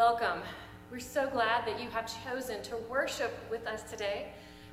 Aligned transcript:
Welcome. 0.00 0.40
We're 0.90 0.98
so 0.98 1.28
glad 1.28 1.66
that 1.66 1.78
you 1.78 1.90
have 1.90 2.10
chosen 2.24 2.62
to 2.62 2.78
worship 2.88 3.36
with 3.50 3.66
us 3.66 3.82
today. 3.82 4.28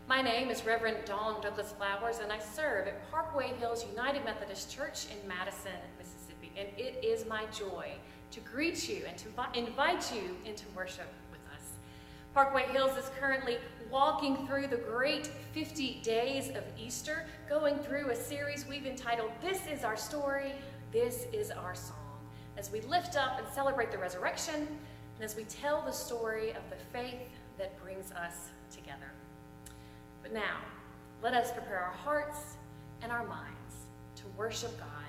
My 0.07 0.21
name 0.21 0.49
is 0.49 0.65
Reverend 0.65 0.99
Dawn 1.03 1.41
Douglas 1.41 1.73
Flowers, 1.73 2.19
and 2.19 2.31
I 2.31 2.39
serve 2.39 2.87
at 2.87 3.11
Parkway 3.11 3.49
Hills 3.59 3.85
United 3.91 4.23
Methodist 4.23 4.73
Church 4.73 5.07
in 5.11 5.27
Madison, 5.27 5.73
Mississippi. 5.97 6.53
And 6.57 6.69
it 6.77 7.03
is 7.03 7.27
my 7.27 7.43
joy 7.47 7.91
to 8.31 8.39
greet 8.39 8.87
you 8.87 9.03
and 9.05 9.17
to 9.17 9.27
invite 9.53 10.13
you 10.15 10.37
into 10.45 10.63
worship 10.73 11.11
with 11.29 11.41
us. 11.53 11.73
Parkway 12.33 12.63
Hills 12.71 12.97
is 12.97 13.11
currently 13.19 13.57
walking 13.91 14.47
through 14.47 14.67
the 14.67 14.77
great 14.77 15.27
50 15.51 15.99
days 16.03 16.51
of 16.51 16.63
Easter, 16.79 17.25
going 17.49 17.79
through 17.79 18.11
a 18.11 18.15
series 18.15 18.65
we've 18.65 18.85
entitled 18.85 19.31
This 19.41 19.67
is 19.67 19.83
Our 19.83 19.97
Story, 19.97 20.53
This 20.93 21.25
is 21.33 21.51
Our 21.51 21.75
Song, 21.75 21.97
as 22.57 22.71
we 22.71 22.79
lift 22.79 23.17
up 23.17 23.39
and 23.39 23.47
celebrate 23.53 23.91
the 23.91 23.97
resurrection, 23.97 24.69
and 25.17 25.25
as 25.25 25.35
we 25.35 25.43
tell 25.45 25.81
the 25.81 25.91
story 25.91 26.51
of 26.51 26.61
the 26.69 26.75
faith 26.93 27.29
that 27.57 27.81
brings 27.81 28.11
us 28.11 28.49
together. 28.71 29.11
But 30.21 30.31
now, 30.31 30.57
let 31.23 31.33
us 31.33 31.51
prepare 31.51 31.79
our 31.79 31.91
hearts 31.91 32.57
and 33.01 33.11
our 33.11 33.25
minds 33.25 33.87
to 34.17 34.23
worship 34.37 34.77
God 34.77 35.06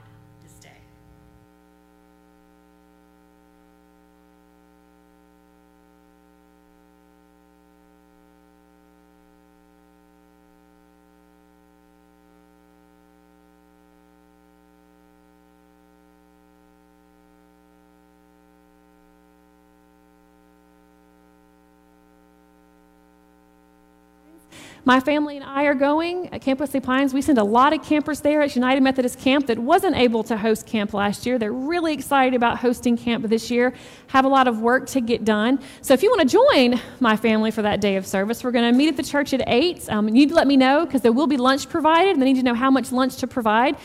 My 24.88 25.00
family 25.00 25.36
and 25.36 25.44
I 25.44 25.64
are 25.64 25.74
going 25.74 26.32
at 26.32 26.40
Camp 26.40 26.60
Wesley 26.60 26.80
Pines. 26.80 27.12
We 27.12 27.20
send 27.20 27.36
a 27.36 27.44
lot 27.44 27.74
of 27.74 27.82
campers 27.82 28.22
there 28.22 28.40
at 28.40 28.56
United 28.56 28.82
Methodist 28.82 29.18
Camp 29.18 29.46
that 29.48 29.58
wasn't 29.58 29.94
able 29.96 30.22
to 30.22 30.34
host 30.38 30.66
camp 30.66 30.94
last 30.94 31.26
year. 31.26 31.38
They're 31.38 31.52
really 31.52 31.92
excited 31.92 32.32
about 32.32 32.56
hosting 32.56 32.96
camp 32.96 33.28
this 33.28 33.50
year, 33.50 33.74
have 34.06 34.24
a 34.24 34.28
lot 34.28 34.48
of 34.48 34.62
work 34.62 34.86
to 34.86 35.02
get 35.02 35.26
done. 35.26 35.60
So 35.82 35.92
if 35.92 36.02
you 36.02 36.08
want 36.08 36.22
to 36.22 36.38
join 36.38 36.80
my 37.00 37.18
family 37.18 37.50
for 37.50 37.60
that 37.60 37.82
day 37.82 37.96
of 37.96 38.06
service, 38.06 38.42
we're 38.42 38.50
going 38.50 38.72
to 38.72 38.74
meet 38.74 38.88
at 38.88 38.96
the 38.96 39.02
church 39.02 39.34
at 39.34 39.46
8. 39.46 39.90
Um, 39.90 40.08
you 40.08 40.14
need 40.14 40.30
to 40.30 40.34
let 40.34 40.46
me 40.46 40.56
know 40.56 40.86
because 40.86 41.02
there 41.02 41.12
will 41.12 41.26
be 41.26 41.36
lunch 41.36 41.68
provided, 41.68 42.14
and 42.14 42.22
they 42.22 42.32
need 42.32 42.40
to 42.40 42.42
know 42.42 42.54
how 42.54 42.70
much 42.70 42.90
lunch 42.90 43.16
to 43.16 43.26
provide. 43.26 43.76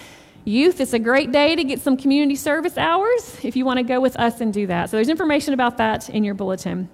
Youth, 0.45 0.79
it's 0.79 0.93
a 0.93 0.99
great 0.99 1.33
day 1.33 1.53
to 1.57 1.65
get 1.65 1.81
some 1.81 1.97
community 1.97 2.37
service 2.37 2.77
hours 2.77 3.43
if 3.43 3.57
you 3.57 3.65
want 3.65 3.79
to 3.79 3.83
go 3.83 3.99
with 3.99 4.15
us 4.15 4.39
and 4.39 4.53
do 4.53 4.67
that. 4.67 4.89
So 4.89 4.95
there's 4.95 5.09
information 5.09 5.53
about 5.53 5.75
that 5.79 6.09
in 6.09 6.23
your 6.23 6.33
bulletin. 6.33 6.87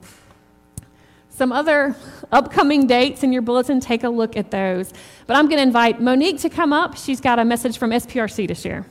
Some 1.39 1.53
other 1.53 1.95
upcoming 2.33 2.85
dates 2.85 3.23
in 3.23 3.31
your 3.31 3.41
bulletin, 3.41 3.79
take 3.79 4.03
a 4.03 4.09
look 4.09 4.35
at 4.35 4.51
those. 4.51 4.91
But 5.25 5.37
I'm 5.37 5.45
going 5.45 5.55
to 5.55 5.63
invite 5.63 6.01
Monique 6.01 6.41
to 6.41 6.49
come 6.49 6.73
up. 6.73 6.97
She's 6.97 7.21
got 7.21 7.39
a 7.39 7.45
message 7.45 7.77
from 7.77 7.91
SPRC 7.91 8.45
to 8.49 8.53
share. 8.53 8.85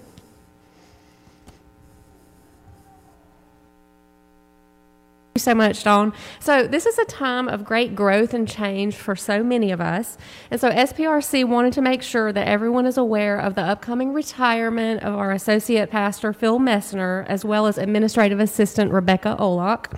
Thank 5.34 5.34
you 5.34 5.40
so 5.40 5.54
much, 5.54 5.84
Dawn. 5.84 6.14
So, 6.40 6.66
this 6.66 6.86
is 6.86 6.98
a 6.98 7.04
time 7.04 7.48
of 7.48 7.66
great 7.66 7.94
growth 7.94 8.32
and 8.32 8.48
change 8.48 8.96
for 8.96 9.14
so 9.14 9.44
many 9.44 9.70
of 9.70 9.82
us. 9.82 10.16
And 10.50 10.58
so, 10.58 10.70
SPRC 10.70 11.44
wanted 11.44 11.74
to 11.74 11.82
make 11.82 12.02
sure 12.02 12.32
that 12.32 12.48
everyone 12.48 12.86
is 12.86 12.96
aware 12.96 13.38
of 13.38 13.56
the 13.56 13.62
upcoming 13.62 14.14
retirement 14.14 15.02
of 15.02 15.14
our 15.14 15.32
Associate 15.32 15.90
Pastor 15.90 16.32
Phil 16.32 16.58
Messner, 16.58 17.26
as 17.28 17.44
well 17.44 17.66
as 17.66 17.76
Administrative 17.76 18.40
Assistant 18.40 18.90
Rebecca 18.90 19.36
Olak. 19.38 19.92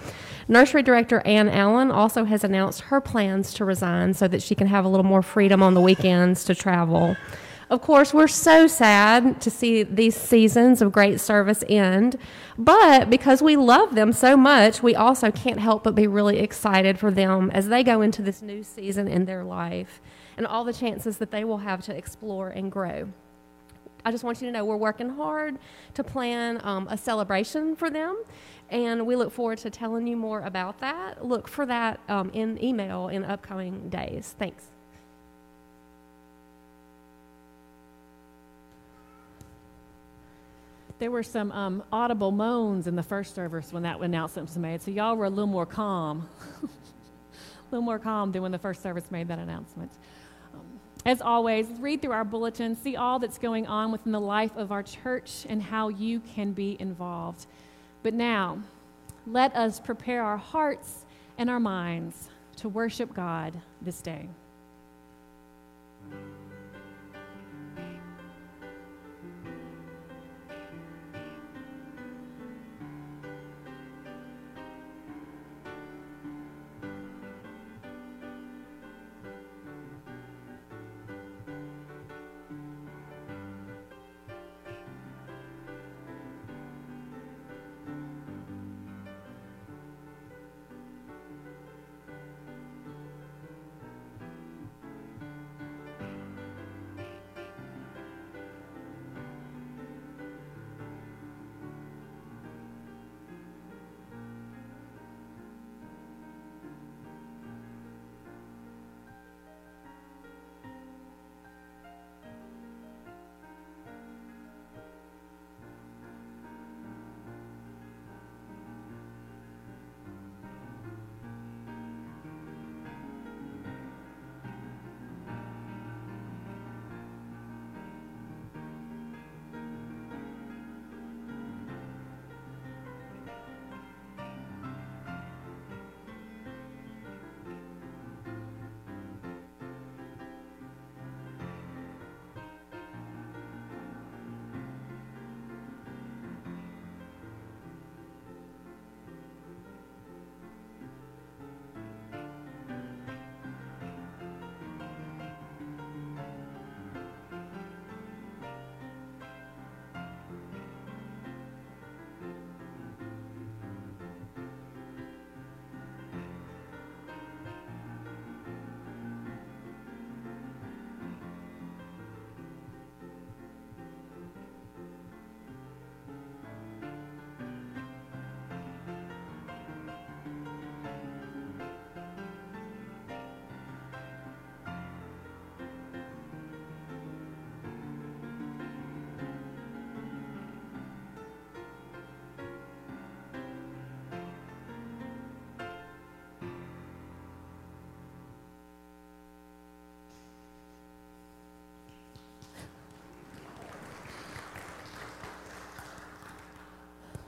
Nursery 0.51 0.83
Director 0.83 1.23
Ann 1.25 1.48
Allen 1.48 1.93
also 1.93 2.25
has 2.25 2.43
announced 2.43 2.81
her 2.81 3.01
plans 3.01 3.55
to 3.55 3.65
resign 3.65 4.15
so 4.15 4.27
that 4.27 4.43
she 4.43 4.56
can 4.56 4.67
have 4.67 4.84
a 4.84 4.89
little 4.89 5.06
more 5.06 5.23
freedom 5.23 5.62
on 5.62 5.75
the 5.75 5.81
weekends 5.81 6.43
to 6.47 6.56
travel. 6.56 7.17
Of 7.70 7.83
course, 7.83 8.12
we're 8.12 8.27
so 8.27 8.66
sad 8.66 9.41
to 9.43 9.49
see 9.49 9.84
these 9.84 10.16
seasons 10.16 10.83
of 10.83 10.91
great 10.91 11.21
service 11.21 11.62
end, 11.69 12.16
but 12.59 13.09
because 13.09 13.41
we 13.41 13.55
love 13.55 13.94
them 13.94 14.12
so 14.12 14.37
much, 14.37 14.83
we 14.83 14.97
also 14.97 15.31
can't 15.31 15.60
help 15.60 15.84
but 15.84 15.94
be 15.94 16.09
really 16.09 16.41
excited 16.41 16.99
for 16.99 17.12
them 17.12 17.53
as 17.55 17.69
they 17.69 17.84
go 17.84 18.03
into 18.03 18.21
this 18.21 18.43
new 18.43 18.65
season 18.65 19.06
in 19.06 19.27
their 19.27 19.44
life 19.44 20.00
and 20.37 20.49
all 20.49 20.65
the 20.65 20.72
chances 20.72 21.19
that 21.19 21.31
they 21.31 21.44
will 21.44 21.59
have 21.59 21.81
to 21.83 21.97
explore 21.97 22.49
and 22.49 22.72
grow. 22.72 23.09
I 24.05 24.10
just 24.10 24.25
want 24.25 24.41
you 24.41 24.49
to 24.49 24.53
know 24.53 24.65
we're 24.65 24.77
working 24.77 25.10
hard 25.10 25.59
to 25.94 26.03
plan 26.03 26.60
um, 26.65 26.89
a 26.89 26.97
celebration 26.97 27.77
for 27.77 27.91
them, 27.91 28.16
and 28.70 29.06
we 29.06 29.16
look 29.16 29.32
forward 29.32 29.58
to 29.58 29.70
telling 29.70 30.06
you 30.06 30.16
more 30.16 30.41
about 30.42 30.78
that. 30.81 31.25
Look 31.25 31.48
for 31.48 31.66
that 31.66 32.00
um, 32.08 32.31
in 32.32 32.62
email 32.62 33.08
in 33.08 33.25
upcoming 33.25 33.88
days. 33.88 34.34
Thanks. 34.38 34.64
There 41.00 41.10
were 41.10 41.22
some 41.22 41.50
um, 41.53 41.82
audible 41.91 42.30
moans 42.30 42.86
in 42.86 42.94
the 42.94 43.03
first 43.03 43.34
service 43.34 43.72
when 43.72 43.82
that 43.84 44.00
announcement 44.00 44.48
was 44.48 44.59
made, 44.59 44.82
so 44.82 44.91
y'all 44.91 45.16
were 45.16 45.25
a 45.25 45.30
little 45.30 45.47
more 45.47 45.64
calm. 45.64 46.28
a 46.62 46.69
little 47.70 47.84
more 47.84 47.98
calm 47.98 48.32
than 48.32 48.42
when 48.42 48.53
the 48.53 48.59
first 48.59 48.82
service 48.82 49.10
made 49.10 49.26
that 49.28 49.38
announcement. 49.38 49.91
As 51.06 51.22
always, 51.22 51.66
read 51.78 52.03
through 52.03 52.12
our 52.12 52.25
bulletin, 52.25 52.76
see 52.76 52.97
all 52.97 53.19
that's 53.19 53.38
going 53.38 53.66
on 53.66 53.91
within 53.91 54.12
the 54.12 54.20
life 54.20 54.54
of 54.56 54.70
our 54.70 54.82
church 54.82 55.47
and 55.48 55.62
how 55.62 55.88
you 55.88 56.20
can 56.20 56.53
be 56.53 56.76
involved. 56.78 57.47
But 58.03 58.15
now, 58.15 58.59
let 59.27 59.55
us 59.55 59.78
prepare 59.78 60.22
our 60.22 60.38
hearts 60.38 61.05
and 61.38 61.50
our 61.50 61.61
minds 61.61 62.28
to 62.56 62.69
worship 62.69 63.15
God 63.15 63.61
this 63.83 64.00
day. 64.00 64.28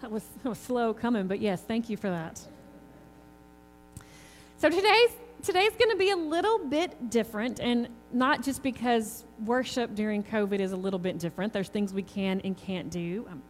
That 0.03 0.11
was, 0.11 0.25
that 0.43 0.49
was 0.49 0.59
slow 0.59 0.93
coming, 0.93 1.29
but 1.29 1.41
yes, 1.41 1.63
thank 1.63 1.89
you 1.89 1.97
for 1.97 2.11
that. 2.11 2.41
So 4.59 4.69
today's 4.69 5.11
today's 5.45 5.73
going 5.77 5.91
to 5.91 5.97
be 5.97 6.11
a 6.11 6.17
little 6.17 6.59
bit 6.59 7.11
different, 7.11 7.61
and 7.61 7.89
not 8.13 8.43
just 8.43 8.63
because 8.63 9.25
worship 9.45 9.95
during 9.95 10.23
COVID 10.23 10.61
is 10.61 10.73
a 10.73 10.77
little 10.77 10.99
bit 10.99 11.19
different. 11.19 11.53
There's 11.53 11.69
things 11.69 11.95
we 11.95 12.03
can 12.03 12.41
and 12.45 12.57
can't 12.57 12.91
do. 12.91 13.27
Um, 13.31 13.43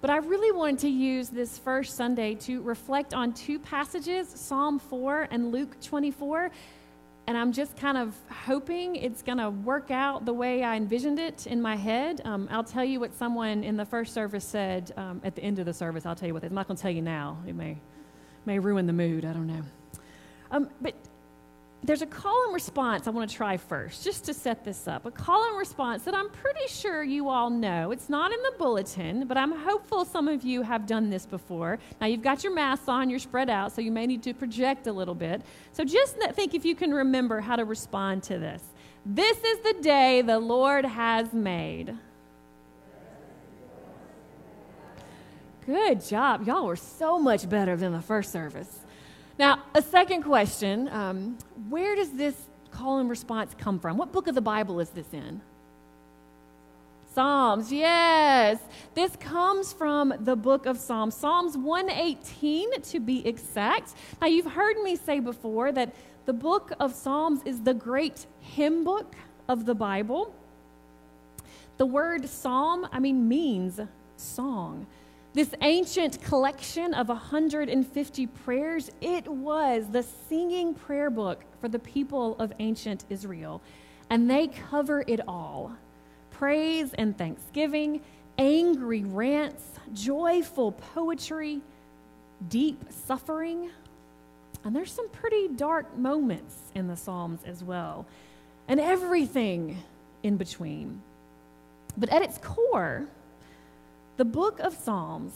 but 0.00 0.10
I 0.10 0.16
really 0.16 0.50
wanted 0.50 0.80
to 0.80 0.88
use 0.88 1.28
this 1.28 1.58
first 1.58 1.96
Sunday 1.96 2.34
to 2.36 2.60
reflect 2.62 3.14
on 3.14 3.32
two 3.32 3.58
passages 3.58 4.28
Psalm 4.28 4.78
4 4.78 5.28
and 5.30 5.52
Luke 5.52 5.80
24. 5.80 6.50
And 7.30 7.38
I'm 7.38 7.52
just 7.52 7.76
kind 7.76 7.96
of 7.96 8.12
hoping 8.28 8.96
it's 8.96 9.22
going 9.22 9.38
to 9.38 9.50
work 9.50 9.92
out 9.92 10.24
the 10.24 10.32
way 10.32 10.64
I 10.64 10.74
envisioned 10.74 11.20
it 11.20 11.46
in 11.46 11.62
my 11.62 11.76
head. 11.76 12.20
Um, 12.24 12.48
I'll 12.50 12.64
tell 12.64 12.84
you 12.84 12.98
what 12.98 13.14
someone 13.14 13.62
in 13.62 13.76
the 13.76 13.84
first 13.84 14.12
service 14.12 14.44
said 14.44 14.92
um, 14.96 15.20
at 15.22 15.36
the 15.36 15.44
end 15.44 15.60
of 15.60 15.64
the 15.64 15.72
service. 15.72 16.04
I'll 16.04 16.16
tell 16.16 16.26
you 16.26 16.34
what. 16.34 16.42
I'm 16.42 16.52
not 16.52 16.66
going 16.66 16.76
to 16.76 16.82
tell 16.82 16.90
you 16.90 17.02
now. 17.02 17.38
It 17.46 17.54
may, 17.54 17.78
may 18.46 18.58
ruin 18.58 18.88
the 18.88 18.92
mood. 18.92 19.24
I 19.24 19.32
don't 19.32 19.46
know. 19.46 19.62
Um, 20.50 20.70
but 20.80 20.96
there's 21.82 22.02
a 22.02 22.06
call 22.06 22.44
and 22.44 22.52
response 22.52 23.06
I 23.06 23.10
want 23.10 23.30
to 23.30 23.34
try 23.34 23.56
first, 23.56 24.04
just 24.04 24.24
to 24.24 24.34
set 24.34 24.64
this 24.64 24.86
up. 24.86 25.06
A 25.06 25.10
call 25.10 25.48
and 25.48 25.58
response 25.58 26.02
that 26.04 26.14
I'm 26.14 26.28
pretty 26.28 26.66
sure 26.68 27.02
you 27.02 27.28
all 27.30 27.48
know. 27.48 27.90
It's 27.90 28.10
not 28.10 28.32
in 28.32 28.42
the 28.42 28.52
bulletin, 28.58 29.26
but 29.26 29.38
I'm 29.38 29.52
hopeful 29.52 30.04
some 30.04 30.28
of 30.28 30.42
you 30.42 30.60
have 30.62 30.86
done 30.86 31.08
this 31.08 31.24
before. 31.24 31.78
Now, 32.00 32.06
you've 32.06 32.22
got 32.22 32.44
your 32.44 32.52
masks 32.52 32.86
on, 32.88 33.08
you're 33.08 33.18
spread 33.18 33.48
out, 33.48 33.72
so 33.72 33.80
you 33.80 33.92
may 33.92 34.06
need 34.06 34.22
to 34.24 34.34
project 34.34 34.86
a 34.88 34.92
little 34.92 35.14
bit. 35.14 35.40
So 35.72 35.82
just 35.84 36.16
think 36.32 36.54
if 36.54 36.66
you 36.66 36.74
can 36.74 36.92
remember 36.92 37.40
how 37.40 37.56
to 37.56 37.64
respond 37.64 38.22
to 38.24 38.38
this. 38.38 38.62
This 39.06 39.38
is 39.38 39.58
the 39.60 39.80
day 39.80 40.20
the 40.20 40.38
Lord 40.38 40.84
has 40.84 41.32
made. 41.32 41.96
Good 45.64 46.04
job. 46.04 46.46
Y'all 46.46 46.66
were 46.66 46.76
so 46.76 47.18
much 47.18 47.48
better 47.48 47.76
than 47.76 47.92
the 47.92 48.02
first 48.02 48.32
service. 48.32 48.79
Now, 49.40 49.62
a 49.74 49.80
second 49.80 50.24
question 50.24 50.86
um, 50.90 51.38
where 51.70 51.96
does 51.96 52.10
this 52.10 52.34
call 52.70 52.98
and 52.98 53.08
response 53.08 53.54
come 53.56 53.78
from? 53.80 53.96
What 53.96 54.12
book 54.12 54.26
of 54.26 54.34
the 54.34 54.42
Bible 54.42 54.80
is 54.80 54.90
this 54.90 55.14
in? 55.14 55.40
Psalms, 57.14 57.72
yes. 57.72 58.60
This 58.92 59.16
comes 59.16 59.72
from 59.72 60.12
the 60.20 60.36
book 60.36 60.66
of 60.66 60.76
Psalms, 60.76 61.14
Psalms 61.14 61.56
118 61.56 62.82
to 62.82 63.00
be 63.00 63.26
exact. 63.26 63.94
Now, 64.20 64.26
you've 64.26 64.52
heard 64.52 64.76
me 64.82 64.94
say 64.94 65.20
before 65.20 65.72
that 65.72 65.94
the 66.26 66.34
book 66.34 66.72
of 66.78 66.94
Psalms 66.94 67.40
is 67.46 67.62
the 67.62 67.72
great 67.72 68.26
hymn 68.40 68.84
book 68.84 69.14
of 69.48 69.64
the 69.64 69.74
Bible. 69.74 70.34
The 71.78 71.86
word 71.86 72.28
psalm, 72.28 72.86
I 72.92 72.98
mean, 72.98 73.26
means 73.26 73.80
song. 74.18 74.86
This 75.32 75.54
ancient 75.62 76.20
collection 76.24 76.92
of 76.92 77.08
150 77.08 78.26
prayers, 78.26 78.90
it 79.00 79.28
was 79.28 79.86
the 79.90 80.02
singing 80.02 80.74
prayer 80.74 81.08
book 81.08 81.44
for 81.60 81.68
the 81.68 81.78
people 81.78 82.34
of 82.40 82.52
ancient 82.58 83.04
Israel. 83.08 83.62
And 84.08 84.28
they 84.28 84.48
cover 84.48 85.04
it 85.06 85.20
all 85.28 85.72
praise 86.32 86.94
and 86.94 87.16
thanksgiving, 87.16 88.00
angry 88.38 89.04
rants, 89.04 89.62
joyful 89.92 90.72
poetry, 90.72 91.60
deep 92.48 92.82
suffering. 92.88 93.70
And 94.64 94.74
there's 94.74 94.90
some 94.90 95.08
pretty 95.10 95.48
dark 95.48 95.96
moments 95.96 96.56
in 96.74 96.88
the 96.88 96.96
Psalms 96.96 97.40
as 97.44 97.62
well, 97.62 98.06
and 98.68 98.80
everything 98.80 99.82
in 100.22 100.38
between. 100.38 101.02
But 101.96 102.08
at 102.08 102.22
its 102.22 102.38
core, 102.38 103.06
the 104.16 104.24
book 104.24 104.60
of 104.60 104.74
Psalms, 104.74 105.32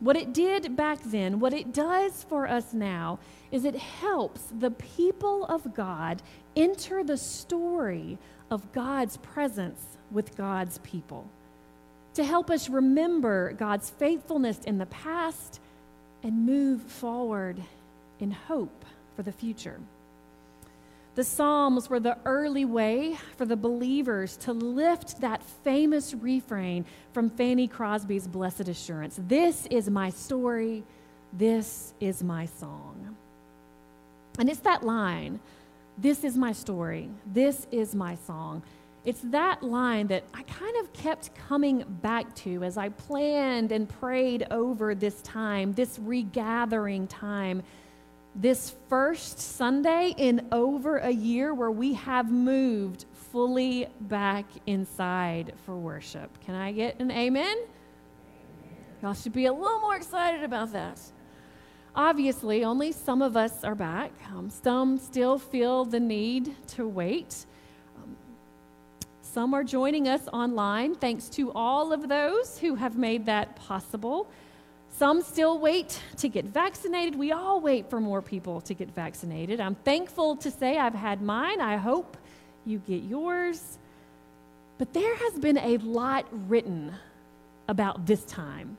what 0.00 0.16
it 0.16 0.32
did 0.32 0.76
back 0.76 0.98
then, 1.04 1.40
what 1.40 1.52
it 1.52 1.72
does 1.72 2.24
for 2.24 2.48
us 2.48 2.72
now, 2.72 3.18
is 3.50 3.64
it 3.64 3.76
helps 3.76 4.42
the 4.58 4.70
people 4.70 5.44
of 5.46 5.74
God 5.74 6.22
enter 6.56 7.04
the 7.04 7.16
story 7.16 8.18
of 8.50 8.72
God's 8.72 9.16
presence 9.18 9.98
with 10.10 10.36
God's 10.36 10.78
people. 10.78 11.28
To 12.14 12.24
help 12.24 12.50
us 12.50 12.68
remember 12.68 13.52
God's 13.52 13.90
faithfulness 13.90 14.58
in 14.64 14.78
the 14.78 14.86
past 14.86 15.60
and 16.22 16.46
move 16.46 16.82
forward 16.82 17.62
in 18.18 18.30
hope 18.30 18.84
for 19.16 19.22
the 19.22 19.32
future. 19.32 19.78
The 21.16 21.24
Psalms 21.24 21.90
were 21.90 21.98
the 21.98 22.16
early 22.24 22.64
way 22.64 23.18
for 23.36 23.44
the 23.44 23.56
believers 23.56 24.36
to 24.38 24.52
lift 24.52 25.20
that 25.20 25.42
famous 25.42 26.14
refrain 26.14 26.84
from 27.12 27.30
Fanny 27.30 27.66
Crosby's 27.66 28.28
Blessed 28.28 28.68
Assurance 28.68 29.18
This 29.26 29.66
is 29.66 29.90
my 29.90 30.10
story, 30.10 30.84
this 31.32 31.94
is 32.00 32.22
my 32.22 32.46
song. 32.46 33.16
And 34.38 34.48
it's 34.48 34.60
that 34.60 34.84
line, 34.84 35.40
This 35.98 36.24
is 36.24 36.36
my 36.36 36.52
story, 36.52 37.10
this 37.26 37.66
is 37.72 37.94
my 37.94 38.14
song. 38.14 38.62
It's 39.04 39.20
that 39.24 39.62
line 39.62 40.06
that 40.08 40.24
I 40.32 40.42
kind 40.44 40.76
of 40.76 40.92
kept 40.92 41.34
coming 41.34 41.84
back 42.02 42.34
to 42.36 42.62
as 42.62 42.76
I 42.76 42.90
planned 42.90 43.72
and 43.72 43.88
prayed 43.88 44.46
over 44.50 44.94
this 44.94 45.22
time, 45.22 45.72
this 45.72 45.98
regathering 45.98 47.06
time 47.06 47.62
this 48.34 48.74
first 48.88 49.38
Sunday 49.38 50.14
in 50.16 50.46
over 50.52 50.98
a 50.98 51.10
year 51.10 51.52
where 51.52 51.70
we 51.70 51.94
have 51.94 52.30
moved 52.30 53.06
fully 53.12 53.88
back 54.02 54.46
inside 54.66 55.52
for 55.64 55.76
worship. 55.76 56.40
Can 56.44 56.54
I 56.54 56.72
get 56.72 57.00
an 57.00 57.10
amen? 57.10 57.56
Y'all 59.02 59.14
should 59.14 59.32
be 59.32 59.46
a 59.46 59.52
little 59.52 59.80
more 59.80 59.96
excited 59.96 60.42
about 60.42 60.72
that. 60.72 61.00
Obviously, 61.94 62.64
only 62.64 62.92
some 62.92 63.20
of 63.20 63.36
us 63.36 63.64
are 63.64 63.74
back. 63.74 64.12
Um, 64.32 64.48
some 64.48 64.98
still 64.98 65.38
feel 65.38 65.84
the 65.84 65.98
need 65.98 66.54
to 66.68 66.86
wait. 66.86 67.46
Um, 67.96 68.16
some 69.22 69.54
are 69.54 69.64
joining 69.64 70.06
us 70.06 70.28
online. 70.32 70.94
Thanks 70.94 71.28
to 71.30 71.50
all 71.52 71.92
of 71.92 72.08
those 72.08 72.58
who 72.58 72.76
have 72.76 72.96
made 72.96 73.26
that 73.26 73.56
possible. 73.56 74.30
Some 75.00 75.22
still 75.22 75.58
wait 75.58 75.98
to 76.18 76.28
get 76.28 76.44
vaccinated. 76.44 77.18
We 77.18 77.32
all 77.32 77.58
wait 77.58 77.88
for 77.88 78.02
more 78.02 78.20
people 78.20 78.60
to 78.60 78.74
get 78.74 78.90
vaccinated. 78.90 79.58
I'm 79.58 79.74
thankful 79.76 80.36
to 80.36 80.50
say 80.50 80.76
I've 80.76 80.92
had 80.92 81.22
mine. 81.22 81.58
I 81.62 81.78
hope 81.78 82.18
you 82.66 82.80
get 82.80 83.04
yours. 83.04 83.78
But 84.76 84.92
there 84.92 85.16
has 85.16 85.38
been 85.38 85.56
a 85.56 85.78
lot 85.78 86.26
written 86.50 86.92
about 87.66 88.04
this 88.04 88.22
time, 88.26 88.76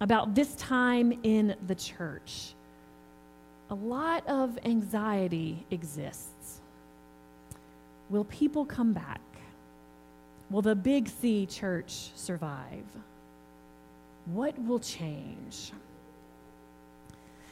about 0.00 0.34
this 0.34 0.56
time 0.56 1.16
in 1.22 1.54
the 1.68 1.76
church. 1.76 2.54
A 3.70 3.76
lot 3.76 4.26
of 4.26 4.58
anxiety 4.64 5.64
exists. 5.70 6.60
Will 8.10 8.24
people 8.24 8.64
come 8.64 8.92
back? 8.92 9.20
Will 10.50 10.62
the 10.62 10.74
Big 10.74 11.08
C 11.08 11.46
church 11.46 12.10
survive? 12.16 12.86
What 14.32 14.58
will 14.62 14.78
change? 14.78 15.72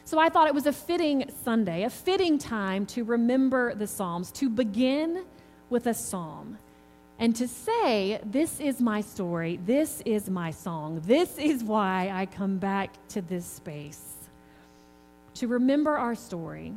So 0.04 0.18
I 0.18 0.28
thought 0.28 0.46
it 0.46 0.54
was 0.54 0.66
a 0.66 0.72
fitting 0.72 1.30
Sunday, 1.42 1.82
a 1.82 1.90
fitting 1.90 2.38
time 2.38 2.86
to 2.86 3.02
remember 3.02 3.74
the 3.74 3.86
Psalms, 3.86 4.30
to 4.32 4.48
begin 4.48 5.24
with 5.68 5.86
a 5.86 5.94
psalm 5.94 6.58
and 7.18 7.34
to 7.36 7.48
say, 7.48 8.20
This 8.24 8.60
is 8.60 8.80
my 8.80 9.00
story, 9.00 9.58
this 9.64 10.02
is 10.04 10.28
my 10.30 10.50
song, 10.50 11.02
this 11.06 11.38
is 11.38 11.64
why 11.64 12.10
I 12.12 12.26
come 12.26 12.58
back 12.58 12.94
to 13.08 13.22
this 13.22 13.46
space. 13.46 14.14
To 15.34 15.48
remember 15.48 15.96
our 15.96 16.14
story 16.14 16.72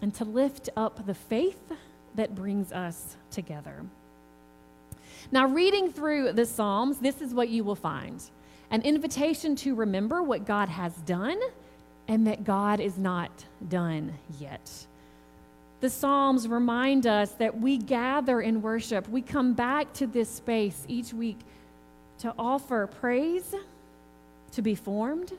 and 0.00 0.14
to 0.14 0.24
lift 0.24 0.70
up 0.76 1.04
the 1.06 1.14
faith 1.14 1.72
that 2.14 2.34
brings 2.34 2.72
us 2.72 3.16
together. 3.30 3.84
Now, 5.30 5.46
reading 5.46 5.92
through 5.92 6.32
the 6.32 6.46
Psalms, 6.46 6.98
this 6.98 7.20
is 7.20 7.34
what 7.34 7.48
you 7.48 7.64
will 7.64 7.76
find 7.76 8.22
an 8.70 8.82
invitation 8.82 9.56
to 9.56 9.74
remember 9.74 10.22
what 10.22 10.44
God 10.44 10.68
has 10.68 10.92
done 10.98 11.40
and 12.08 12.26
that 12.26 12.44
God 12.44 12.80
is 12.80 12.98
not 12.98 13.44
done 13.68 14.14
yet. 14.38 14.86
The 15.80 15.90
Psalms 15.90 16.48
remind 16.48 17.06
us 17.06 17.32
that 17.32 17.60
we 17.60 17.76
gather 17.76 18.40
in 18.40 18.62
worship. 18.62 19.08
We 19.08 19.22
come 19.22 19.52
back 19.52 19.92
to 19.94 20.06
this 20.06 20.30
space 20.30 20.84
each 20.88 21.12
week 21.12 21.38
to 22.20 22.32
offer 22.38 22.86
praise, 22.86 23.54
to 24.52 24.62
be 24.62 24.74
formed. 24.74 25.32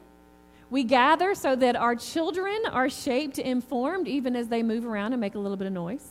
We 0.70 0.84
gather 0.84 1.34
so 1.34 1.56
that 1.56 1.76
our 1.76 1.96
children 1.96 2.60
are 2.72 2.90
shaped, 2.90 3.40
informed, 3.40 4.08
even 4.08 4.36
as 4.36 4.48
they 4.50 4.62
move 4.62 4.86
around 4.86 5.14
and 5.14 5.22
make 5.22 5.36
a 5.36 5.40
little 5.40 5.58
bit 5.58 5.68
of 5.68 5.74
noise. 5.74 6.08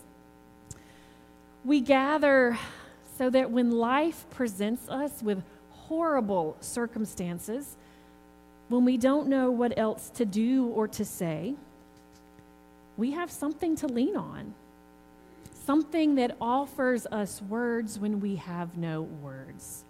We 1.64 1.80
gather 1.80 2.58
so 3.18 3.30
that 3.30 3.50
when 3.50 3.70
life 3.70 4.24
presents 4.30 4.88
us 4.88 5.22
with 5.22 5.42
horrible 5.88 6.56
circumstances, 6.60 7.76
when 8.68 8.84
we 8.84 8.96
don't 8.96 9.28
know 9.28 9.50
what 9.50 9.78
else 9.78 10.10
to 10.10 10.24
do 10.24 10.66
or 10.66 10.88
to 10.88 11.04
say, 11.04 11.54
we 12.96 13.12
have 13.12 13.30
something 13.30 13.76
to 13.76 13.86
lean 13.86 14.16
on, 14.16 14.54
something 15.64 16.16
that 16.16 16.36
offers 16.40 17.06
us 17.06 17.40
words 17.42 17.98
when 17.98 18.20
we 18.20 18.36
have 18.36 18.76
no 18.76 19.02
words. 19.02 19.84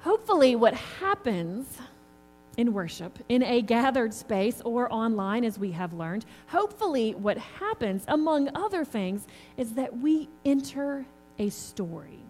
Hopefully, 0.00 0.56
what 0.56 0.74
happens 0.74 1.78
in 2.56 2.72
worship 2.72 3.18
in 3.28 3.42
a 3.42 3.60
gathered 3.60 4.14
space 4.14 4.62
or 4.64 4.90
online, 4.92 5.44
as 5.44 5.58
we 5.58 5.70
have 5.72 5.92
learned, 5.92 6.24
hopefully, 6.48 7.14
what 7.14 7.36
happens, 7.38 8.04
among 8.08 8.48
other 8.56 8.84
things, 8.84 9.26
is 9.56 9.74
that 9.74 9.98
we 9.98 10.28
enter 10.44 11.04
a 11.38 11.50
story 11.50 12.25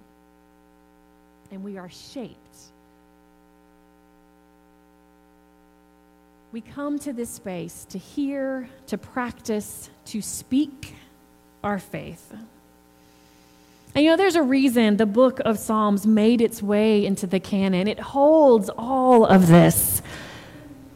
and 1.50 1.62
we 1.62 1.79
are 1.79 1.88
shaped. 1.88 2.37
We 6.53 6.61
come 6.61 6.99
to 7.00 7.12
this 7.12 7.31
space 7.31 7.85
to 7.91 7.99
hear, 7.99 8.69
to 8.87 8.97
practice, 8.97 9.91
to 10.07 10.23
speak 10.23 10.95
our 11.62 11.79
faith. 11.79 12.33
And 13.95 14.05
you 14.05 14.11
know, 14.11 14.17
there's 14.17 14.37
a 14.37 14.43
reason 14.43 14.97
the 14.97 15.07
book 15.07 15.41
of 15.41 15.59
Psalms 15.59 16.07
made 16.07 16.41
its 16.41 16.62
way 16.62 17.05
into 17.05 17.26
the 17.26 17.41
canon. 17.41 17.88
It 17.88 17.99
holds 17.99 18.71
all 18.71 19.26
of 19.26 19.49
this. 19.49 20.03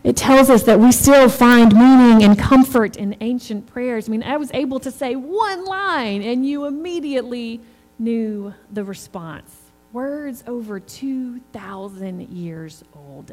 It 0.03 0.17
tells 0.17 0.49
us 0.49 0.63
that 0.63 0.81
we 0.81 0.93
still 0.93 1.29
find 1.29 1.75
meaning 1.75 2.23
and 2.23 2.39
comfort 2.39 2.97
in 2.97 3.17
ancient 3.21 3.67
prayers. 3.67 4.09
I 4.09 4.13
mean, 4.13 4.23
I 4.23 4.39
was 4.39 4.51
able 4.55 4.81
to 4.81 4.91
say 4.91 5.15
one 5.15 5.67
line 5.67 6.23
and 6.23 6.47
you 6.47 6.65
immediately 6.65 7.61
knew 7.99 8.55
the 8.73 8.83
response. 8.83 9.60
Words 9.93 10.45
over 10.47 10.79
2,000 10.79 12.29
years 12.29 12.85
old. 12.95 13.33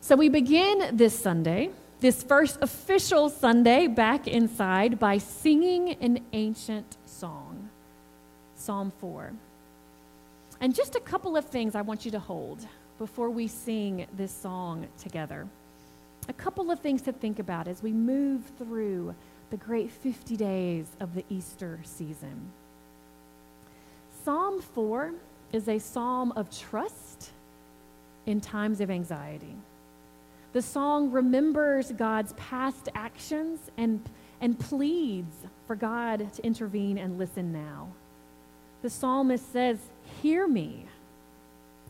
So 0.00 0.16
we 0.16 0.28
begin 0.28 0.96
this 0.96 1.18
Sunday, 1.18 1.70
this 2.00 2.22
first 2.22 2.58
official 2.62 3.28
Sunday 3.28 3.86
back 3.86 4.26
inside, 4.26 4.98
by 4.98 5.18
singing 5.18 5.92
an 6.00 6.20
ancient 6.32 6.96
song, 7.04 7.68
Psalm 8.56 8.92
4. 9.00 9.32
And 10.60 10.74
just 10.74 10.94
a 10.94 11.00
couple 11.00 11.36
of 11.36 11.44
things 11.46 11.74
I 11.74 11.82
want 11.82 12.06
you 12.06 12.10
to 12.12 12.18
hold 12.18 12.66
before 12.98 13.28
we 13.28 13.46
sing 13.46 14.06
this 14.16 14.32
song 14.32 14.86
together. 14.98 15.46
A 16.28 16.32
couple 16.32 16.70
of 16.70 16.80
things 16.80 17.02
to 17.02 17.12
think 17.12 17.38
about 17.38 17.68
as 17.68 17.82
we 17.82 17.92
move 17.92 18.42
through 18.58 19.14
the 19.50 19.58
great 19.58 19.90
50 19.90 20.36
days 20.38 20.86
of 21.00 21.14
the 21.14 21.24
Easter 21.28 21.80
season. 21.82 22.50
Psalm 24.24 24.62
4 24.62 25.12
is 25.52 25.68
a 25.68 25.78
psalm 25.78 26.32
of 26.34 26.50
trust 26.50 27.30
in 28.24 28.40
times 28.40 28.80
of 28.80 28.90
anxiety. 28.90 29.54
The 30.54 30.62
song 30.62 31.10
remembers 31.10 31.92
God's 31.92 32.32
past 32.32 32.88
actions 32.94 33.60
and, 33.76 34.00
and 34.40 34.58
pleads 34.58 35.34
for 35.66 35.76
God 35.76 36.32
to 36.32 36.42
intervene 36.42 36.96
and 36.96 37.18
listen 37.18 37.52
now. 37.52 37.88
The 38.80 38.88
psalmist 38.88 39.52
says, 39.52 39.78
Hear 40.22 40.48
me, 40.48 40.86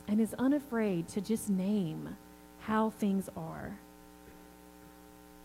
and 0.08 0.20
is 0.20 0.34
unafraid 0.34 1.06
to 1.10 1.20
just 1.20 1.48
name 1.48 2.16
how 2.62 2.90
things 2.90 3.28
are. 3.36 3.78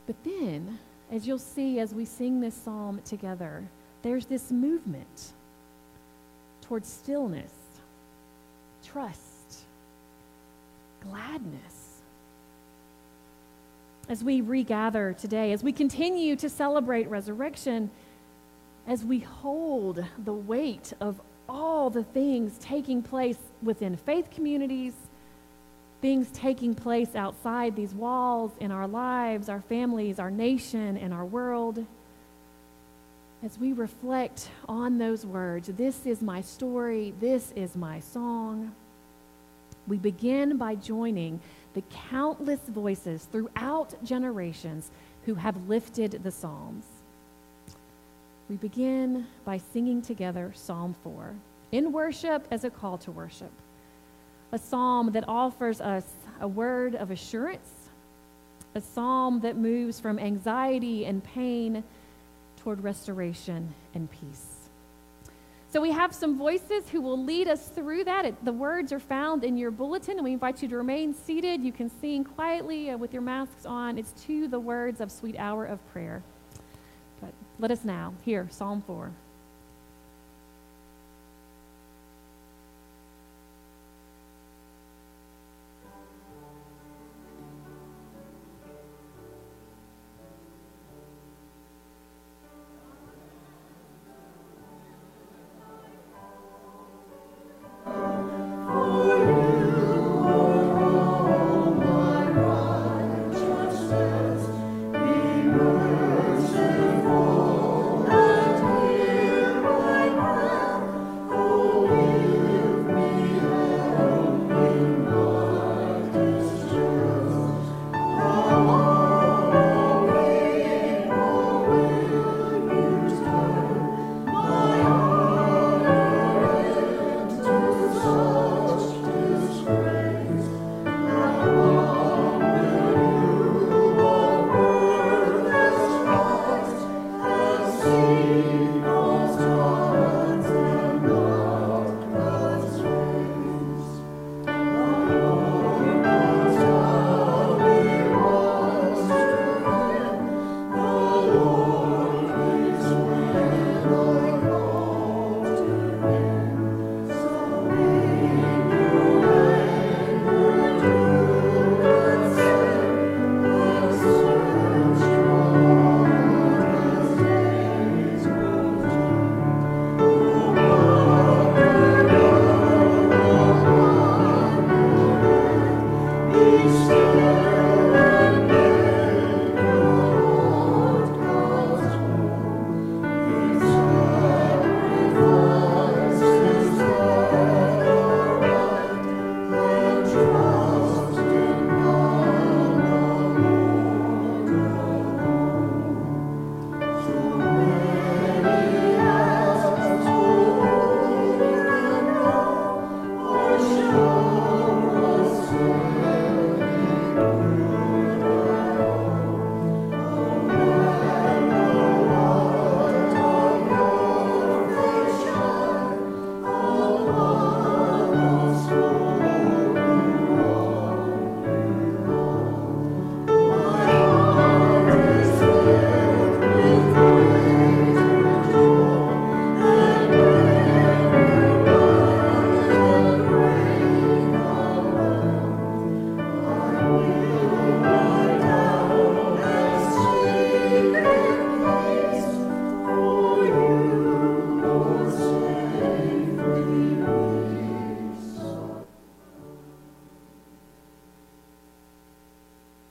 But 0.07 0.15
then, 0.23 0.79
as 1.11 1.27
you'll 1.27 1.37
see 1.37 1.79
as 1.79 1.93
we 1.93 2.05
sing 2.05 2.41
this 2.41 2.55
psalm 2.55 2.99
together, 3.05 3.63
there's 4.01 4.25
this 4.25 4.49
movement 4.49 5.33
towards 6.69 6.87
stillness, 6.87 7.51
trust, 8.85 9.63
gladness 11.01 12.01
as 14.07 14.23
we 14.23 14.41
regather 14.41 15.13
today, 15.13 15.51
as 15.51 15.63
we 15.63 15.71
continue 15.71 16.35
to 16.35 16.47
celebrate 16.47 17.09
resurrection, 17.09 17.89
as 18.85 19.03
we 19.03 19.17
hold 19.17 20.05
the 20.23 20.33
weight 20.33 20.93
of 21.01 21.19
all 21.47 21.89
the 21.89 22.03
things 22.03 22.55
taking 22.59 23.01
place 23.01 23.37
within 23.63 23.97
faith 23.97 24.29
communities, 24.29 24.93
things 26.01 26.29
taking 26.31 26.75
place 26.75 27.15
outside 27.15 27.75
these 27.75 27.95
walls 27.95 28.51
in 28.59 28.69
our 28.69 28.87
lives, 28.87 29.49
our 29.49 29.61
families, 29.61 30.19
our 30.19 30.29
nation, 30.29 30.97
and 30.97 31.15
our 31.15 31.25
world. 31.25 31.83
As 33.41 33.57
we 33.57 33.71
reflect 33.71 34.49
on 34.67 34.97
those 34.97 35.25
words, 35.25 35.69
this 35.69 36.05
is 36.05 36.21
my 36.21 36.41
story, 36.41 37.13
this 37.21 37.53
is 37.55 37.73
my 37.77 38.01
song, 38.01 38.75
we 39.87 39.97
begin 39.97 40.57
by 40.57 40.75
joining 40.75 41.39
the 41.73 41.81
countless 42.09 42.59
voices 42.67 43.29
throughout 43.31 43.95
generations 44.03 44.91
who 45.25 45.35
have 45.35 45.69
lifted 45.69 46.21
the 46.21 46.31
Psalms. 46.31 46.83
We 48.49 48.57
begin 48.57 49.25
by 49.45 49.57
singing 49.57 50.01
together 50.01 50.51
Psalm 50.53 50.93
4 51.03 51.33
in 51.71 51.93
worship 51.93 52.45
as 52.51 52.65
a 52.65 52.69
call 52.69 52.97
to 52.99 53.11
worship, 53.11 53.51
a 54.51 54.59
psalm 54.59 55.11
that 55.13 55.27
offers 55.29 55.79
us 55.79 56.05
a 56.41 56.47
word 56.47 56.93
of 56.95 57.09
assurance, 57.09 57.69
a 58.75 58.81
psalm 58.81 59.39
that 59.41 59.55
moves 59.55 59.97
from 59.97 60.19
anxiety 60.19 61.05
and 61.05 61.23
pain 61.23 61.85
toward 62.69 62.83
restoration 62.83 63.73
and 63.95 64.11
peace. 64.11 64.69
So 65.73 65.81
we 65.81 65.89
have 65.89 66.13
some 66.13 66.37
voices 66.37 66.87
who 66.87 67.01
will 67.01 67.17
lead 67.17 67.47
us 67.47 67.69
through 67.69 68.03
that. 68.03 68.25
It, 68.25 68.45
the 68.45 68.53
words 68.53 68.93
are 68.93 68.99
found 68.99 69.43
in 69.43 69.57
your 69.57 69.71
bulletin, 69.71 70.17
and 70.17 70.23
we 70.23 70.33
invite 70.33 70.61
you 70.61 70.67
to 70.67 70.77
remain 70.77 71.15
seated. 71.15 71.63
You 71.63 71.71
can 71.71 71.89
sing 71.99 72.23
quietly 72.23 72.91
uh, 72.91 72.97
with 72.97 73.11
your 73.11 73.23
masks 73.23 73.65
on. 73.65 73.97
It's 73.97 74.11
to 74.27 74.47
the 74.47 74.59
words 74.59 75.01
of 75.01 75.11
Sweet 75.11 75.35
Hour 75.39 75.65
of 75.65 75.79
Prayer. 75.91 76.21
But 77.21 77.33
let 77.57 77.71
us 77.71 77.83
now 77.83 78.13
hear 78.23 78.47
Psalm 78.51 78.83
4. 78.85 79.11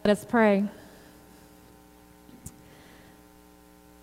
Let's 0.09 0.25
pray. 0.25 0.65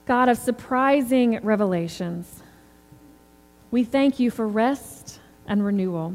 God 0.06 0.30
of 0.30 0.38
surprising 0.38 1.40
revelations, 1.42 2.44
we 3.72 3.84
thank 3.84 4.20
you 4.20 4.30
for 4.30 4.48
rest 4.48 5.20
and 5.48 5.66
renewal. 5.66 6.14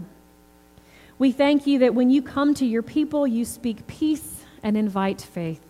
We 1.18 1.32
thank 1.32 1.66
you 1.66 1.80
that 1.80 1.96
when 1.96 2.08
you 2.08 2.22
come 2.22 2.54
to 2.54 2.64
your 2.64 2.82
people, 2.82 3.26
you 3.26 3.44
speak 3.44 3.88
peace 3.88 4.44
and 4.62 4.76
invite 4.76 5.20
faith. 5.20 5.66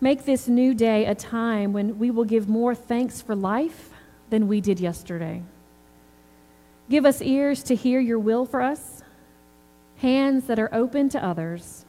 Make 0.00 0.24
this 0.24 0.46
new 0.46 0.72
day 0.72 1.04
a 1.06 1.16
time 1.16 1.72
when 1.72 1.98
we 1.98 2.12
will 2.12 2.24
give 2.24 2.48
more 2.48 2.76
thanks 2.76 3.20
for 3.20 3.34
life 3.34 3.90
than 4.30 4.46
we 4.46 4.60
did 4.60 4.78
yesterday. 4.78 5.42
Give 6.88 7.04
us 7.04 7.20
ears 7.22 7.64
to 7.64 7.74
hear 7.74 7.98
your 7.98 8.20
will 8.20 8.46
for 8.46 8.62
us, 8.62 9.02
hands 9.96 10.46
that 10.46 10.60
are 10.60 10.72
open 10.72 11.08
to 11.08 11.24
others, 11.24 11.84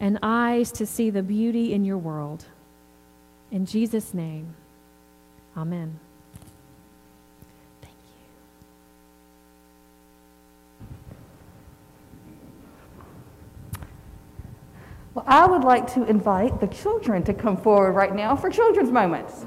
and 0.00 0.18
eyes 0.22 0.72
to 0.72 0.86
see 0.86 1.10
the 1.10 1.22
beauty 1.22 1.72
in 1.72 1.84
your 1.84 1.98
world. 1.98 2.44
In 3.50 3.66
Jesus' 3.66 4.12
name, 4.14 4.54
amen. 5.56 5.98
Thank 7.80 7.94
you. 13.72 13.80
Well, 15.14 15.24
I 15.28 15.46
would 15.46 15.62
like 15.62 15.92
to 15.94 16.04
invite 16.04 16.60
the 16.60 16.66
children 16.66 17.22
to 17.24 17.32
come 17.32 17.56
forward 17.56 17.92
right 17.92 18.14
now 18.14 18.34
for 18.34 18.50
children's 18.50 18.90
moments. 18.90 19.46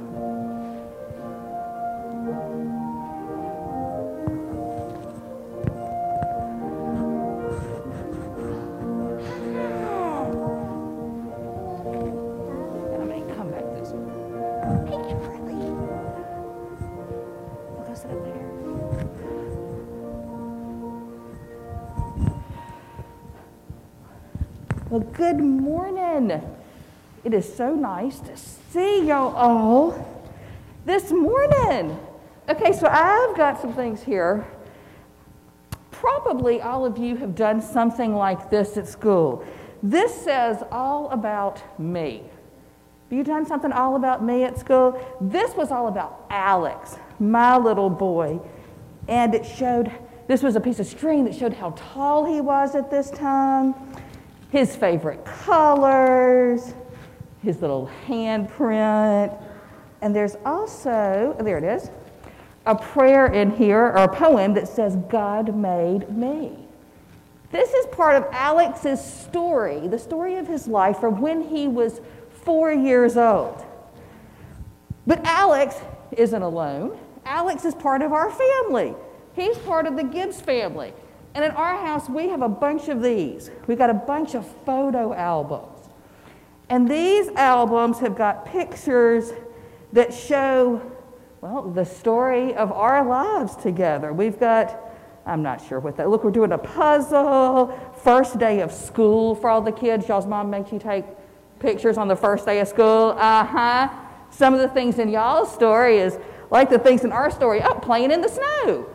It 27.28 27.34
is 27.34 27.58
so 27.58 27.76
nice 27.76 28.22
to 28.22 28.38
see 28.38 29.06
y'all 29.06 29.36
all 29.36 30.26
this 30.86 31.12
morning. 31.12 32.00
Okay, 32.48 32.72
so 32.72 32.88
I've 32.88 33.36
got 33.36 33.60
some 33.62 33.74
things 33.74 34.02
here. 34.02 34.48
Probably 35.92 36.62
all 36.62 36.86
of 36.86 36.98
you 36.98 37.18
have 37.18 37.36
done 37.36 37.62
something 37.62 38.16
like 38.16 38.50
this 38.50 38.78
at 38.78 38.88
school. 38.88 39.46
This 39.84 40.16
says 40.16 40.64
all 40.72 41.10
about 41.10 41.78
me. 41.78 42.24
Have 43.10 43.18
you 43.18 43.26
done 43.26 43.46
something 43.46 43.74
all 43.74 43.98
about 43.98 44.24
me 44.24 44.46
at 44.46 44.58
school? 44.58 44.98
This 45.20 45.54
was 45.54 45.70
all 45.70 45.90
about 45.90 46.28
Alex, 46.30 46.96
my 47.20 47.58
little 47.58 47.90
boy. 47.90 48.40
And 49.10 49.36
it 49.36 49.46
showed, 49.46 49.92
this 50.30 50.42
was 50.42 50.56
a 50.56 50.62
piece 50.62 50.80
of 50.80 50.88
string 50.88 51.26
that 51.26 51.36
showed 51.36 51.52
how 51.52 51.72
tall 51.72 52.24
he 52.24 52.40
was 52.40 52.74
at 52.74 52.90
this 52.90 53.12
time 53.12 53.76
his 54.50 54.78
favorite 54.78 55.26
colors, 55.26 56.74
his 57.44 57.62
little 57.62 57.90
handprint. 58.08 59.44
And 60.02 60.16
there's 60.16 60.36
also, 60.46 61.36
there 61.40 61.58
it 61.58 61.64
is, 61.64 61.90
a 62.66 62.76
prayer 62.76 63.28
in 63.28 63.52
here, 63.52 63.82
or 63.82 64.04
a 64.04 64.08
poem 64.08 64.54
that 64.56 64.68
says, 64.68 64.96
God 65.10 65.56
made 65.56 66.10
me. 66.16 66.58
This 67.52 67.72
is 67.74 67.86
part 67.88 68.16
of 68.16 68.28
Alex's 68.32 69.04
story, 69.04 69.88
the 69.88 69.98
story 69.98 70.36
of 70.36 70.48
his 70.48 70.68
life 70.68 71.00
from 71.00 71.22
when 71.22 71.42
he 71.42 71.68
was 71.68 72.02
four 72.44 72.72
years 72.72 73.16
old. 73.16 73.66
But 75.06 75.26
Alex 75.26 75.76
isn't 76.12 76.42
alone. 76.42 76.98
Alex 77.26 77.64
is 77.64 77.74
part 77.74 78.02
of 78.02 78.12
our 78.12 78.30
family. 78.30 78.94
He's 79.34 79.58
part 79.60 79.88
of 79.88 79.96
the 79.96 80.04
Gibbs 80.04 80.42
family. 80.42 80.94
And 81.36 81.46
in 81.46 81.52
our 81.52 81.78
house, 81.78 82.10
we 82.10 82.28
have 82.30 82.42
a 82.42 82.50
bunch 82.50 82.90
of 82.90 83.02
these. 83.02 83.50
We've 83.68 83.78
got 83.78 83.90
a 83.90 83.94
bunch 83.94 84.36
of 84.36 84.46
photo 84.66 85.14
albums. 85.14 85.77
And 86.70 86.90
these 86.90 87.30
albums 87.30 88.00
have 88.00 88.16
got 88.16 88.46
pictures 88.46 89.32
that 89.94 90.14
show, 90.14 90.82
well, 91.42 91.70
the 91.70 91.86
story 91.86 92.54
of 92.56 92.72
our 92.72 93.06
lives 93.06 93.56
together. 93.56 94.12
We've 94.12 94.40
got, 94.40 94.78
I'm 95.26 95.42
not 95.42 95.66
sure 95.66 95.80
what 95.80 95.96
that, 95.98 96.10
look, 96.10 96.24
we're 96.24 96.32
doing 96.32 96.52
a 96.52 96.58
puzzle, 96.58 97.78
first 98.04 98.38
day 98.38 98.60
of 98.60 98.72
school 98.72 99.36
for 99.36 99.50
all 99.50 99.62
the 99.62 99.72
kids. 99.72 100.08
Y'all's 100.08 100.28
mom 100.28 100.50
makes 100.50 100.72
you 100.72 100.80
take 100.80 101.06
pictures 101.60 101.98
on 101.98 102.08
the 102.08 102.16
first 102.16 102.46
day 102.46 102.60
of 102.60 102.68
school. 102.68 103.16
Uh 103.18 103.46
huh. 103.46 103.90
Some 104.30 104.54
of 104.54 104.60
the 104.60 104.68
things 104.68 105.00
in 105.00 105.10
y'all's 105.10 105.54
story 105.54 106.00
is 106.00 106.20
like 106.50 106.70
the 106.70 106.80
things 106.80 107.04
in 107.06 107.12
our 107.12 107.32
story, 107.32 107.62
oh, 107.64 107.76
playing 107.76 108.12
in 108.12 108.22
the 108.22 108.30
snow. 108.30 108.90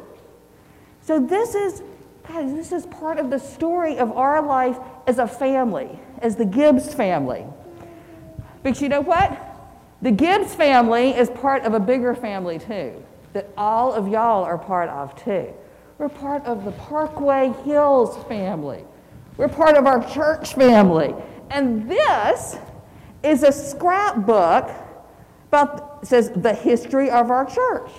So 1.01 1.19
this 1.19 1.55
is 1.55 1.83
Guys, 2.29 2.55
this 2.55 2.73
is 2.73 2.87
part 2.87 3.19
of 3.19 3.31
the 3.31 3.39
story 3.39 3.99
of 3.99 4.13
our 4.13 4.41
life 4.41 4.79
as 5.07 5.19
a 5.19 5.27
family, 5.27 5.99
as 6.21 6.37
the 6.37 6.45
Gibbs 6.45 6.95
family. 6.95 7.45
Because 8.63 8.81
you 8.81 8.89
know 8.89 9.01
what? 9.01 9.39
The 10.03 10.11
Gibbs 10.11 10.55
family 10.55 11.11
is 11.11 11.31
part 11.31 11.65
of 11.65 11.75
a 11.75 11.81
bigger 11.81 12.15
family 12.15 12.59
too, 12.59 13.03
that 13.33 13.49
all 13.57 13.93
of 13.93 14.09
y'all 14.09 14.45
are 14.45 14.59
part 14.59 14.89
of 14.89 15.15
too. 15.23 15.53
We're 15.99 16.09
part 16.09 16.45
of 16.45 16.65
the 16.65 16.73
Parkway 16.73 17.53
Hills 17.65 18.23
family. 18.25 18.85
We're 19.37 19.49
part 19.49 19.77
of 19.77 19.87
our 19.87 20.05
church 20.13 20.55
family. 20.55 21.15
And 21.51 21.89
this 21.89 22.57
is 23.23 23.43
a 23.43 23.53
scrapbook 23.53 24.71
about, 25.49 26.07
says, 26.07 26.31
the 26.35 26.55
history 26.55 27.11
of 27.11 27.31
our 27.31 27.45
church. 27.45 27.91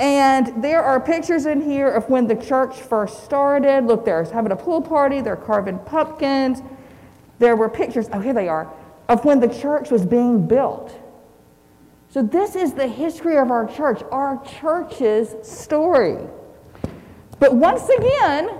And 0.00 0.62
there 0.62 0.82
are 0.82 0.98
pictures 0.98 1.46
in 1.46 1.60
here 1.60 1.88
of 1.88 2.10
when 2.10 2.26
the 2.26 2.34
church 2.34 2.80
first 2.80 3.24
started. 3.24 3.86
Look, 3.86 4.04
they're 4.04 4.24
having 4.24 4.52
a 4.52 4.56
pool 4.56 4.82
party, 4.82 5.20
they're 5.20 5.36
carving 5.36 5.78
pumpkins. 5.78 6.60
There 7.38 7.56
were 7.56 7.68
pictures, 7.68 8.08
oh, 8.12 8.20
here 8.20 8.34
they 8.34 8.48
are, 8.48 8.70
of 9.08 9.24
when 9.24 9.40
the 9.40 9.48
church 9.48 9.90
was 9.90 10.06
being 10.06 10.46
built. 10.46 10.98
So, 12.08 12.22
this 12.22 12.54
is 12.54 12.74
the 12.74 12.86
history 12.86 13.38
of 13.38 13.50
our 13.50 13.66
church, 13.66 14.02
our 14.12 14.42
church's 14.44 15.34
story. 15.42 16.18
But 17.40 17.54
once 17.54 17.88
again, 17.88 18.50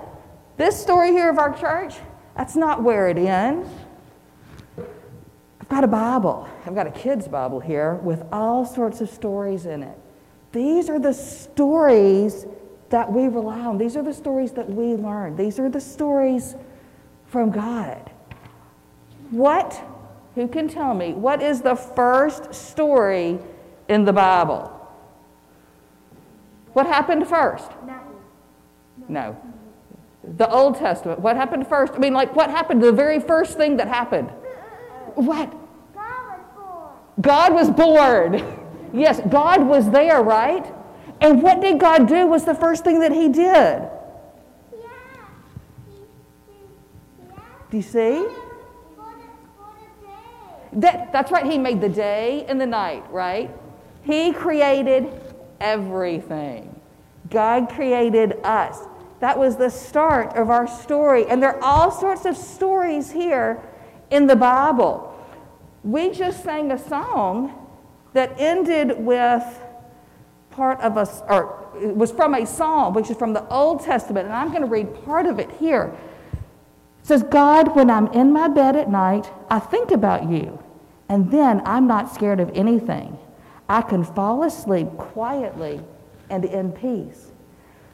this 0.56 0.80
story 0.80 1.12
here 1.12 1.30
of 1.30 1.38
our 1.38 1.56
church, 1.56 1.94
that's 2.36 2.56
not 2.56 2.82
where 2.82 3.08
it 3.08 3.16
ends. 3.16 3.68
I've 5.60 5.68
got 5.68 5.84
a 5.84 5.88
Bible. 5.88 6.48
I've 6.66 6.74
got 6.74 6.86
a 6.86 6.90
kid's 6.90 7.28
Bible 7.28 7.60
here 7.60 7.94
with 7.94 8.24
all 8.32 8.66
sorts 8.66 9.00
of 9.00 9.08
stories 9.08 9.66
in 9.66 9.82
it. 9.82 9.98
These 10.52 10.90
are 10.90 10.98
the 10.98 11.14
stories 11.14 12.46
that 12.90 13.10
we 13.10 13.28
rely 13.28 13.60
on. 13.60 13.78
These 13.78 13.96
are 13.96 14.02
the 14.02 14.12
stories 14.12 14.52
that 14.52 14.68
we 14.68 14.94
learn. 14.94 15.36
These 15.36 15.58
are 15.58 15.68
the 15.68 15.80
stories 15.80 16.54
from 17.26 17.50
God. 17.50 18.10
What, 19.30 19.80
who 20.34 20.48
can 20.48 20.68
tell 20.68 20.94
me, 20.94 21.12
what 21.12 21.42
is 21.42 21.62
the 21.62 21.76
first 21.76 22.54
story 22.54 23.38
in 23.88 24.04
the 24.04 24.12
Bible? 24.12 24.70
What 26.72 26.86
happened 26.86 27.26
first? 27.26 27.70
No. 29.08 29.40
The 30.24 30.50
Old 30.50 30.76
Testament. 30.76 31.20
What 31.20 31.36
happened 31.36 31.68
first? 31.68 31.92
I 31.94 31.98
mean, 31.98 32.14
like, 32.14 32.34
what 32.34 32.50
happened? 32.50 32.82
The 32.82 32.92
very 32.92 33.20
first 33.20 33.56
thing 33.56 33.76
that 33.76 33.86
happened. 33.86 34.30
What? 35.14 35.52
God 35.94 36.38
was 36.38 36.40
born. 36.56 37.20
God 37.20 37.54
was 37.54 37.70
born. 37.70 38.60
Yes, 38.94 39.20
God 39.28 39.66
was 39.66 39.90
there, 39.90 40.22
right? 40.22 40.72
And 41.20 41.42
what 41.42 41.60
did 41.60 41.80
God 41.80 42.06
do 42.06 42.28
was 42.28 42.44
the 42.44 42.54
first 42.54 42.84
thing 42.84 43.00
that 43.00 43.10
he 43.10 43.28
did. 43.28 43.42
Yeah. 43.42 43.88
Do 47.72 47.76
you 47.76 47.82
see? 47.82 48.24
That, 50.74 51.12
that's 51.12 51.30
right, 51.30 51.46
he 51.46 51.58
made 51.58 51.80
the 51.80 51.88
day 51.88 52.44
and 52.48 52.60
the 52.60 52.66
night, 52.66 53.04
right? 53.10 53.50
He 54.02 54.32
created 54.32 55.08
everything. 55.60 56.80
God 57.30 57.68
created 57.68 58.40
us. 58.44 58.80
That 59.20 59.38
was 59.38 59.56
the 59.56 59.70
start 59.70 60.36
of 60.36 60.50
our 60.50 60.66
story. 60.66 61.26
And 61.26 61.42
there 61.42 61.56
are 61.56 61.62
all 61.62 61.90
sorts 61.90 62.24
of 62.24 62.36
stories 62.36 63.10
here 63.10 63.62
in 64.10 64.26
the 64.26 64.36
Bible. 64.36 65.10
We 65.82 66.10
just 66.10 66.44
sang 66.44 66.72
a 66.72 66.78
song 66.78 67.68
that 68.12 68.34
ended 68.38 68.98
with 68.98 69.44
part 70.50 70.80
of 70.80 70.96
a, 70.96 71.06
or 71.28 71.68
it 71.80 71.96
was 71.96 72.12
from 72.12 72.34
a 72.34 72.46
psalm, 72.46 72.94
which 72.94 73.10
is 73.10 73.16
from 73.16 73.32
the 73.32 73.46
Old 73.48 73.82
Testament, 73.82 74.26
and 74.26 74.34
I'm 74.34 74.50
going 74.50 74.62
to 74.62 74.68
read 74.68 75.04
part 75.04 75.26
of 75.26 75.38
it 75.38 75.50
here. 75.52 75.94
It 76.32 77.06
says, 77.06 77.22
God, 77.24 77.74
when 77.74 77.90
I'm 77.90 78.06
in 78.08 78.32
my 78.32 78.48
bed 78.48 78.76
at 78.76 78.88
night, 78.88 79.30
I 79.50 79.58
think 79.58 79.90
about 79.90 80.28
you, 80.28 80.62
and 81.14 81.30
then 81.30 81.62
I'm 81.64 81.86
not 81.86 82.12
scared 82.12 82.40
of 82.40 82.50
anything. 82.56 83.16
I 83.68 83.82
can 83.82 84.02
fall 84.02 84.42
asleep 84.42 84.88
quietly 84.96 85.80
and 86.28 86.44
in 86.44 86.72
peace. 86.72 87.30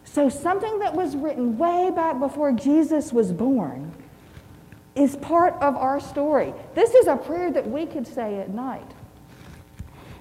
So, 0.04 0.30
something 0.30 0.78
that 0.78 0.94
was 0.94 1.16
written 1.16 1.58
way 1.58 1.90
back 1.94 2.18
before 2.18 2.52
Jesus 2.52 3.12
was 3.12 3.30
born 3.30 3.92
is 4.94 5.16
part 5.16 5.52
of 5.60 5.76
our 5.76 6.00
story. 6.00 6.54
This 6.74 6.94
is 6.94 7.08
a 7.08 7.16
prayer 7.16 7.52
that 7.52 7.70
we 7.70 7.84
could 7.84 8.06
say 8.06 8.38
at 8.38 8.54
night. 8.54 8.90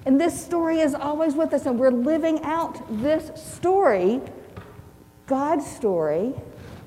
And 0.04 0.20
this 0.20 0.38
story 0.38 0.80
is 0.80 0.94
always 0.94 1.34
with 1.34 1.54
us, 1.54 1.64
and 1.64 1.78
we're 1.78 1.90
living 1.90 2.42
out 2.42 2.84
this 3.00 3.30
story, 3.42 4.20
God's 5.26 5.64
story. 5.64 6.34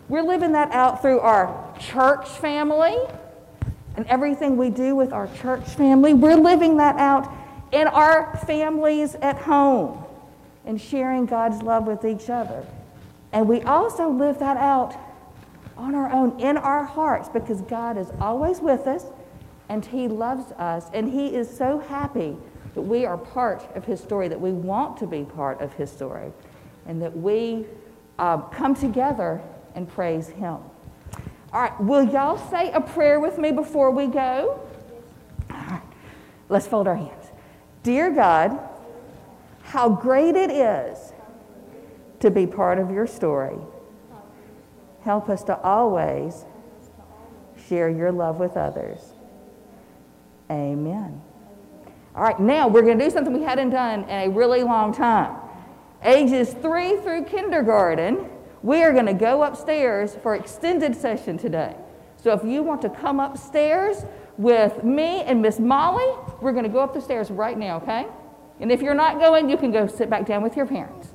We're 0.09 0.21
living 0.21 0.51
that 0.51 0.71
out 0.73 1.01
through 1.01 1.21
our 1.21 1.75
church 1.79 2.29
family 2.29 2.99
and 3.95 4.05
everything 4.07 4.57
we 4.57 4.69
do 4.69 4.95
with 4.95 5.13
our 5.13 5.27
church 5.35 5.63
family. 5.69 6.13
We're 6.13 6.35
living 6.35 6.77
that 6.77 6.97
out 6.97 7.31
in 7.71 7.87
our 7.87 8.37
families 8.45 9.15
at 9.15 9.37
home 9.37 10.03
and 10.65 10.79
sharing 10.79 11.25
God's 11.25 11.61
love 11.61 11.85
with 11.85 12.05
each 12.05 12.29
other. 12.29 12.65
And 13.31 13.47
we 13.47 13.61
also 13.63 14.09
live 14.09 14.39
that 14.39 14.57
out 14.57 14.95
on 15.75 15.95
our 15.95 16.11
own 16.11 16.39
in 16.39 16.55
our 16.57 16.83
hearts 16.83 17.29
because 17.29 17.61
God 17.61 17.97
is 17.97 18.07
always 18.19 18.59
with 18.59 18.87
us 18.87 19.05
and 19.69 19.83
He 19.83 20.07
loves 20.07 20.51
us 20.53 20.89
and 20.93 21.11
He 21.11 21.35
is 21.35 21.49
so 21.49 21.79
happy 21.79 22.37
that 22.75 22.81
we 22.81 23.05
are 23.05 23.17
part 23.17 23.67
of 23.75 23.85
His 23.85 23.99
story, 23.99 24.27
that 24.27 24.39
we 24.39 24.51
want 24.51 24.97
to 24.97 25.07
be 25.07 25.23
part 25.23 25.61
of 25.61 25.73
His 25.73 25.91
story, 25.91 26.31
and 26.85 27.01
that 27.01 27.15
we 27.15 27.65
uh, 28.19 28.37
come 28.37 28.75
together 28.75 29.41
and 29.75 29.87
praise 29.89 30.27
Him. 30.29 30.57
All 31.53 31.61
right, 31.61 31.79
will 31.79 32.03
y'all 32.03 32.37
say 32.49 32.71
a 32.71 32.81
prayer 32.81 33.19
with 33.19 33.37
me 33.37 33.51
before 33.51 33.91
we 33.91 34.07
go? 34.07 34.59
All 35.51 35.57
right, 35.57 35.83
let's 36.49 36.65
fold 36.65 36.87
our 36.87 36.95
hands. 36.95 37.27
Dear 37.83 38.09
God, 38.09 38.59
how 39.61 39.89
great 39.89 40.35
it 40.35 40.49
is 40.49 41.13
to 42.21 42.31
be 42.31 42.47
part 42.47 42.79
of 42.79 42.89
your 42.89 43.05
story. 43.05 43.57
Help 45.03 45.29
us 45.29 45.43
to 45.43 45.59
always 45.61 46.45
share 47.67 47.89
your 47.89 48.11
love 48.11 48.37
with 48.39 48.57
others. 48.57 49.13
Amen. 50.49 51.21
All 52.15 52.23
right, 52.23 52.39
now 52.39 52.67
we're 52.67 52.81
going 52.81 52.97
to 52.97 53.05
do 53.05 53.11
something 53.11 53.33
we 53.33 53.43
hadn't 53.43 53.69
done 53.69 54.03
in 54.05 54.09
a 54.09 54.29
really 54.29 54.63
long 54.63 54.93
time. 54.93 55.35
Ages 56.03 56.53
three 56.53 56.97
through 57.01 57.25
kindergarten, 57.25 58.29
we 58.63 58.81
are 58.81 58.93
going 58.93 59.05
to 59.05 59.13
go 59.13 59.43
upstairs 59.43 60.15
for 60.23 60.35
extended 60.35 60.95
session 60.95 61.37
today. 61.37 61.75
So 62.15 62.31
if 62.31 62.43
you 62.43 62.63
want 62.63 62.81
to 62.83 62.89
come 62.89 63.19
upstairs 63.19 64.05
with 64.37 64.83
me 64.83 65.21
and 65.23 65.41
Miss 65.41 65.59
Molly, 65.59 66.17
we're 66.41 66.53
going 66.53 66.63
to 66.63 66.69
go 66.69 66.79
up 66.79 66.93
the 66.93 67.01
stairs 67.01 67.29
right 67.29 67.57
now, 67.57 67.77
okay? 67.77 68.07
And 68.61 68.71
if 68.71 68.81
you're 68.81 68.95
not 68.95 69.19
going, 69.19 69.49
you 69.49 69.57
can 69.57 69.71
go 69.71 69.85
sit 69.85 70.09
back 70.09 70.25
down 70.25 70.41
with 70.41 70.55
your 70.55 70.65
parents. 70.65 71.09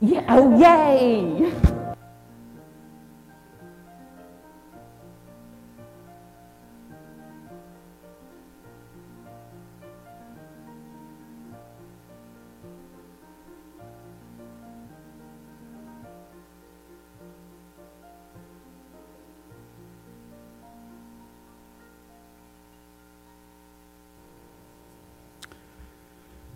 Yeah, 0.00 0.24
oh, 0.28 0.58
yay! 0.58 1.79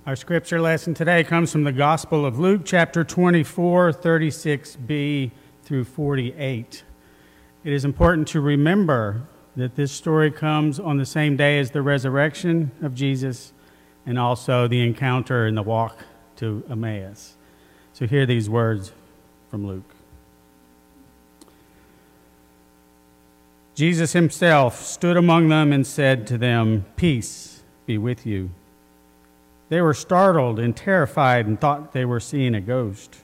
Our 0.06 0.16
scripture 0.16 0.60
lesson 0.60 0.92
today 0.92 1.24
comes 1.24 1.50
from 1.50 1.64
the 1.64 1.72
Gospel 1.72 2.26
of 2.26 2.38
Luke, 2.38 2.60
chapter 2.66 3.04
24, 3.04 3.90
36b 3.90 5.30
through 5.62 5.84
48. 5.84 6.84
It 7.64 7.72
is 7.72 7.86
important 7.86 8.28
to 8.28 8.42
remember 8.42 9.22
that 9.56 9.76
this 9.76 9.92
story 9.92 10.30
comes 10.30 10.78
on 10.78 10.98
the 10.98 11.06
same 11.06 11.38
day 11.38 11.58
as 11.58 11.70
the 11.70 11.80
resurrection 11.80 12.70
of 12.82 12.94
Jesus 12.94 13.54
and 14.04 14.18
also 14.18 14.68
the 14.68 14.82
encounter 14.82 15.46
and 15.46 15.56
the 15.56 15.62
walk 15.62 15.96
to 16.36 16.62
Emmaus. 16.68 17.38
So, 17.94 18.06
hear 18.06 18.26
these 18.26 18.50
words 18.50 18.92
from 19.48 19.66
Luke. 19.66 19.94
Jesus 23.74 24.12
himself 24.12 24.84
stood 24.84 25.16
among 25.16 25.48
them 25.48 25.72
and 25.72 25.86
said 25.86 26.26
to 26.26 26.36
them, 26.36 26.84
Peace 26.96 27.62
be 27.86 27.96
with 27.96 28.26
you. 28.26 28.50
They 29.74 29.80
were 29.80 29.92
startled 29.92 30.60
and 30.60 30.76
terrified 30.76 31.48
and 31.48 31.60
thought 31.60 31.90
they 31.90 32.04
were 32.04 32.20
seeing 32.20 32.54
a 32.54 32.60
ghost. 32.60 33.16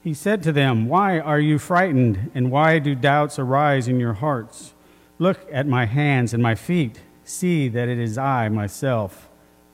He 0.00 0.14
said 0.14 0.42
to 0.44 0.50
them, 0.50 0.88
Why 0.88 1.20
are 1.20 1.38
you 1.38 1.58
frightened, 1.58 2.30
and 2.34 2.50
why 2.50 2.78
do 2.78 2.94
doubts 2.94 3.38
arise 3.38 3.86
in 3.86 4.00
your 4.00 4.14
hearts? 4.14 4.72
Look 5.18 5.46
at 5.52 5.66
my 5.66 5.84
hands 5.84 6.32
and 6.32 6.42
my 6.42 6.54
feet. 6.54 7.02
See 7.24 7.68
that 7.68 7.90
it 7.90 7.98
is 7.98 8.16
I 8.16 8.48
myself. 8.48 9.28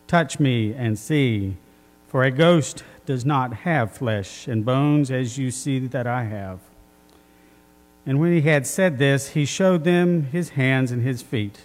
Touch 0.09 0.41
me 0.41 0.75
and 0.75 0.99
see, 0.99 1.57
for 2.09 2.25
a 2.25 2.33
ghost 2.33 2.83
does 3.07 3.25
not 3.25 3.59
have 3.59 3.93
flesh 3.93 4.49
and 4.49 4.65
bones 4.65 5.09
as 5.09 5.39
you 5.39 5.53
see 5.53 5.79
that 5.87 6.09
I 6.09 6.25
have. 6.25 6.59
And 8.05 8.19
when 8.19 8.33
he 8.33 8.41
had 8.41 8.67
said 8.67 8.99
this, 8.99 9.29
he 9.35 9.45
showed 9.45 9.85
them 9.85 10.25
his 10.25 10.49
hands 10.59 10.91
and 10.91 11.05
his 11.05 11.23
feet. 11.23 11.61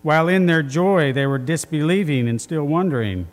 While 0.00 0.28
in 0.28 0.46
their 0.46 0.62
joy 0.62 1.12
they 1.12 1.26
were 1.26 1.36
disbelieving 1.36 2.26
and 2.26 2.40
still 2.40 2.64
wondering 2.64 3.26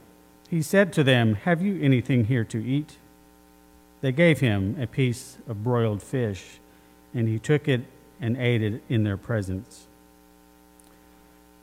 he 0.53 0.61
said 0.61 0.93
to 0.93 1.03
them, 1.03 1.33
Have 1.33 1.63
you 1.63 1.81
anything 1.81 2.25
here 2.25 2.43
to 2.43 2.63
eat? 2.63 2.97
They 4.01 4.11
gave 4.11 4.39
him 4.39 4.77
a 4.79 4.85
piece 4.85 5.39
of 5.47 5.63
broiled 5.63 6.03
fish, 6.03 6.59
and 7.11 7.27
he 7.27 7.39
took 7.39 7.67
it 7.67 7.81
and 8.21 8.37
ate 8.37 8.61
it 8.61 8.83
in 8.87 9.03
their 9.03 9.17
presence. 9.17 9.87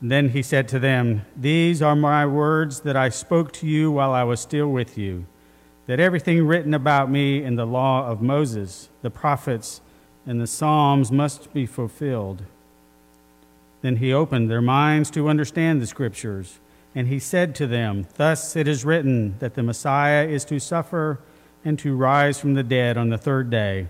Then 0.02 0.30
he 0.30 0.42
said 0.42 0.66
to 0.70 0.80
them, 0.80 1.24
These 1.36 1.80
are 1.80 1.94
my 1.94 2.26
words 2.26 2.80
that 2.80 2.96
I 2.96 3.10
spoke 3.10 3.52
to 3.52 3.66
you 3.68 3.92
while 3.92 4.10
I 4.10 4.24
was 4.24 4.40
still 4.40 4.72
with 4.72 4.98
you, 4.98 5.24
that 5.86 6.00
everything 6.00 6.44
written 6.44 6.74
about 6.74 7.08
me 7.08 7.44
in 7.44 7.54
the 7.54 7.66
law 7.66 8.08
of 8.08 8.20
Moses, 8.20 8.88
the 9.02 9.10
prophets, 9.10 9.80
and 10.26 10.40
the 10.40 10.48
Psalms 10.48 11.12
must 11.12 11.54
be 11.54 11.64
fulfilled. 11.64 12.42
Then 13.82 13.98
he 13.98 14.12
opened 14.12 14.50
their 14.50 14.60
minds 14.60 15.12
to 15.12 15.28
understand 15.28 15.80
the 15.80 15.86
scriptures. 15.86 16.58
And 16.94 17.08
he 17.08 17.18
said 17.18 17.54
to 17.56 17.66
them, 17.66 18.06
Thus 18.16 18.56
it 18.56 18.66
is 18.66 18.84
written 18.84 19.38
that 19.38 19.54
the 19.54 19.62
Messiah 19.62 20.26
is 20.26 20.44
to 20.46 20.58
suffer 20.58 21.20
and 21.64 21.78
to 21.78 21.96
rise 21.96 22.40
from 22.40 22.54
the 22.54 22.62
dead 22.62 22.96
on 22.96 23.10
the 23.10 23.18
third 23.18 23.50
day, 23.50 23.88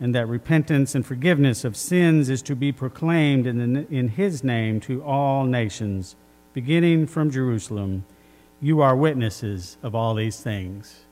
and 0.00 0.14
that 0.14 0.26
repentance 0.26 0.94
and 0.94 1.06
forgiveness 1.06 1.64
of 1.64 1.76
sins 1.76 2.28
is 2.28 2.42
to 2.42 2.56
be 2.56 2.72
proclaimed 2.72 3.46
in, 3.46 3.74
the, 3.74 3.86
in 3.94 4.08
his 4.08 4.42
name 4.42 4.80
to 4.80 5.02
all 5.04 5.44
nations, 5.44 6.16
beginning 6.52 7.06
from 7.06 7.30
Jerusalem. 7.30 8.04
You 8.60 8.80
are 8.80 8.96
witnesses 8.96 9.76
of 9.82 9.94
all 9.94 10.14
these 10.14 10.40
things. 10.40 11.02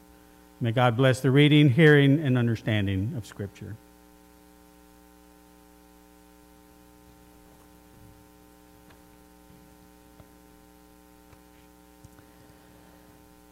May 0.61 0.73
God 0.73 0.97
bless 0.97 1.21
the 1.21 1.31
reading, 1.31 1.71
hearing, 1.71 2.21
and 2.21 2.37
understanding 2.37 3.15
of 3.17 3.27
Scripture. 3.27 3.77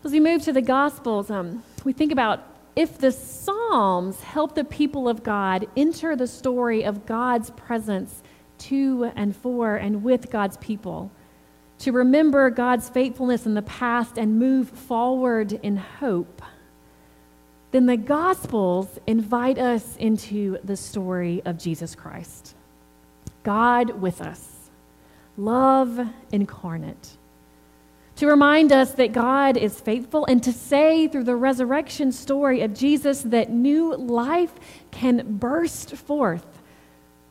As 0.08 0.12
we 0.12 0.20
move 0.20 0.42
to 0.44 0.54
the 0.54 0.62
Gospels, 0.62 1.30
um, 1.30 1.62
we 1.84 1.92
think 1.92 2.12
about 2.12 2.42
if 2.74 2.96
the 2.96 3.12
Psalms 3.12 4.18
help 4.22 4.54
the 4.54 4.64
people 4.64 5.06
of 5.06 5.22
God 5.22 5.66
enter 5.76 6.16
the 6.16 6.26
story 6.26 6.82
of 6.82 7.04
God's 7.04 7.50
presence 7.50 8.22
to 8.60 9.12
and 9.16 9.36
for 9.36 9.76
and 9.76 10.02
with 10.02 10.30
God's 10.30 10.56
people, 10.56 11.10
to 11.80 11.92
remember 11.92 12.48
God's 12.48 12.88
faithfulness 12.88 13.44
in 13.44 13.52
the 13.52 13.60
past 13.60 14.16
and 14.16 14.38
move 14.38 14.70
forward 14.70 15.52
in 15.52 15.76
hope, 15.76 16.40
then 17.72 17.84
the 17.84 17.98
Gospels 17.98 18.98
invite 19.06 19.58
us 19.58 19.94
into 19.96 20.56
the 20.64 20.78
story 20.78 21.42
of 21.44 21.58
Jesus 21.58 21.94
Christ. 21.94 22.54
God 23.42 24.00
with 24.00 24.22
us, 24.22 24.70
love 25.36 26.00
incarnate 26.32 27.17
to 28.18 28.26
remind 28.26 28.72
us 28.72 28.92
that 28.94 29.12
God 29.12 29.56
is 29.56 29.80
faithful, 29.80 30.26
and 30.26 30.42
to 30.42 30.52
say 30.52 31.06
through 31.06 31.22
the 31.22 31.36
resurrection 31.36 32.10
story 32.10 32.62
of 32.62 32.74
Jesus 32.74 33.22
that 33.22 33.50
new 33.50 33.94
life 33.96 34.52
can 34.90 35.38
burst 35.38 35.94
forth 35.94 36.44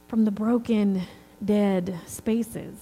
from 0.08 0.24
the 0.24 0.32
broken, 0.32 1.02
dead 1.44 2.00
spaces. 2.06 2.76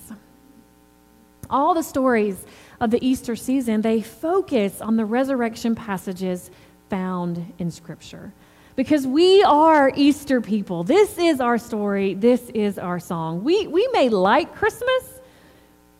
All 1.50 1.74
the 1.74 1.82
stories 1.82 2.46
of 2.80 2.91
the 2.91 3.04
Easter 3.04 3.36
season, 3.36 3.82
they 3.82 4.02
focus 4.02 4.82
on 4.82 4.98
the 4.98 5.06
resurrection 5.06 5.74
passages 5.74 6.52
found 6.91 7.54
in 7.58 7.72
Scripture. 7.72 8.32
Because 8.76 9.08
we 9.08 9.41
are 9.41 9.91
Easter 9.96 10.41
people. 10.41 10.84
This 10.84 11.18
is 11.18 11.39
our 11.39 11.58
story. 11.58 12.13
This 12.13 12.50
is 12.50 12.78
our 12.78 13.00
song. 13.00 13.44
We, 13.44 13.65
we 13.65 13.88
may 13.94 14.10
like 14.10 14.54
Christmas, 14.54 15.14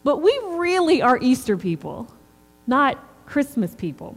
but 0.06 0.22
we 0.22 0.40
really 0.52 1.02
are 1.02 1.18
Easter 1.20 1.58
people, 1.58 2.08
not 2.68 3.04
Christmas 3.26 3.74
people. 3.74 4.16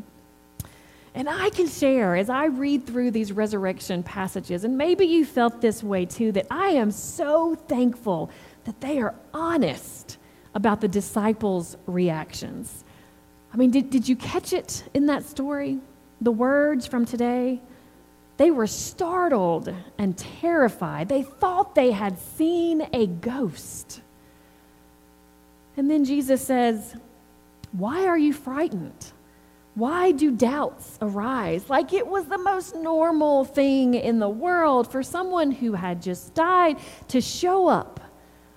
And 1.14 1.30
I 1.30 1.48
can 1.48 1.66
share 1.66 2.14
as 2.14 2.28
I 2.28 2.44
read 2.44 2.86
through 2.86 3.10
these 3.10 3.32
resurrection 3.32 4.02
passages, 4.02 4.64
and 4.64 4.76
maybe 4.76 5.06
you 5.06 5.24
felt 5.24 5.62
this 5.62 5.82
way 5.82 6.04
too, 6.04 6.30
that 6.32 6.46
I 6.50 6.68
am 6.72 6.90
so 6.90 7.54
thankful 7.54 8.30
that 8.64 8.82
they 8.82 9.00
are 9.00 9.14
honest 9.32 10.18
about 10.54 10.82
the 10.82 10.88
disciples' 10.88 11.78
reactions. 11.86 12.84
I 13.54 13.56
mean, 13.56 13.70
did, 13.70 13.88
did 13.88 14.06
you 14.06 14.14
catch 14.14 14.52
it 14.52 14.84
in 14.92 15.06
that 15.06 15.24
story? 15.24 15.78
The 16.20 16.32
words 16.32 16.86
from 16.86 17.06
today? 17.06 17.62
They 18.36 18.50
were 18.50 18.66
startled 18.66 19.74
and 19.96 20.18
terrified. 20.18 21.08
They 21.08 21.22
thought 21.22 21.74
they 21.74 21.92
had 21.92 22.18
seen 22.18 22.86
a 22.92 23.06
ghost. 23.06 24.02
And 25.78 25.88
then 25.88 26.04
Jesus 26.04 26.44
says, 26.44 26.96
Why 27.70 28.06
are 28.06 28.18
you 28.18 28.32
frightened? 28.32 29.12
Why 29.76 30.10
do 30.10 30.32
doubts 30.32 30.98
arise? 31.00 31.70
Like 31.70 31.92
it 31.92 32.04
was 32.04 32.26
the 32.26 32.36
most 32.36 32.74
normal 32.74 33.44
thing 33.44 33.94
in 33.94 34.18
the 34.18 34.28
world 34.28 34.90
for 34.90 35.04
someone 35.04 35.52
who 35.52 35.74
had 35.74 36.02
just 36.02 36.34
died 36.34 36.78
to 37.06 37.20
show 37.20 37.68
up 37.68 38.00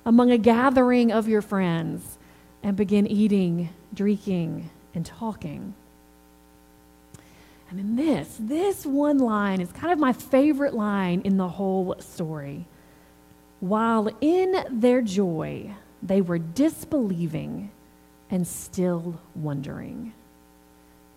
among 0.04 0.32
a 0.32 0.38
gathering 0.40 1.12
of 1.12 1.28
your 1.28 1.44
friends 1.44 2.18
and 2.64 2.76
begin 2.76 3.06
eating, 3.06 3.70
drinking, 3.94 4.72
and 4.96 5.06
talking. 5.06 5.76
And 7.70 7.80
in 7.80 7.96
this, 7.96 8.36
this 8.40 8.84
one 8.84 9.20
line 9.20 9.62
is 9.62 9.72
kind 9.72 9.94
of 9.94 10.00
my 10.00 10.12
favorite 10.12 10.74
line 10.74 11.22
in 11.24 11.38
the 11.38 11.50
whole 11.50 11.96
story. 12.00 12.66
While 13.60 14.10
in 14.22 14.66
their 14.72 15.04
joy, 15.04 15.76
they 16.04 16.22
were 16.22 16.40
disbelieving 16.40 17.72
and 18.30 18.48
still 18.48 19.20
wondering. 19.36 20.14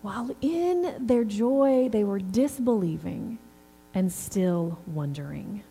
While 0.01 0.35
in 0.41 0.95
their 0.99 1.23
joy, 1.23 1.89
they 1.89 2.03
were 2.03 2.19
disbelieving 2.19 3.39
and 3.93 4.11
still 4.11 4.77
wondering. 4.85 5.63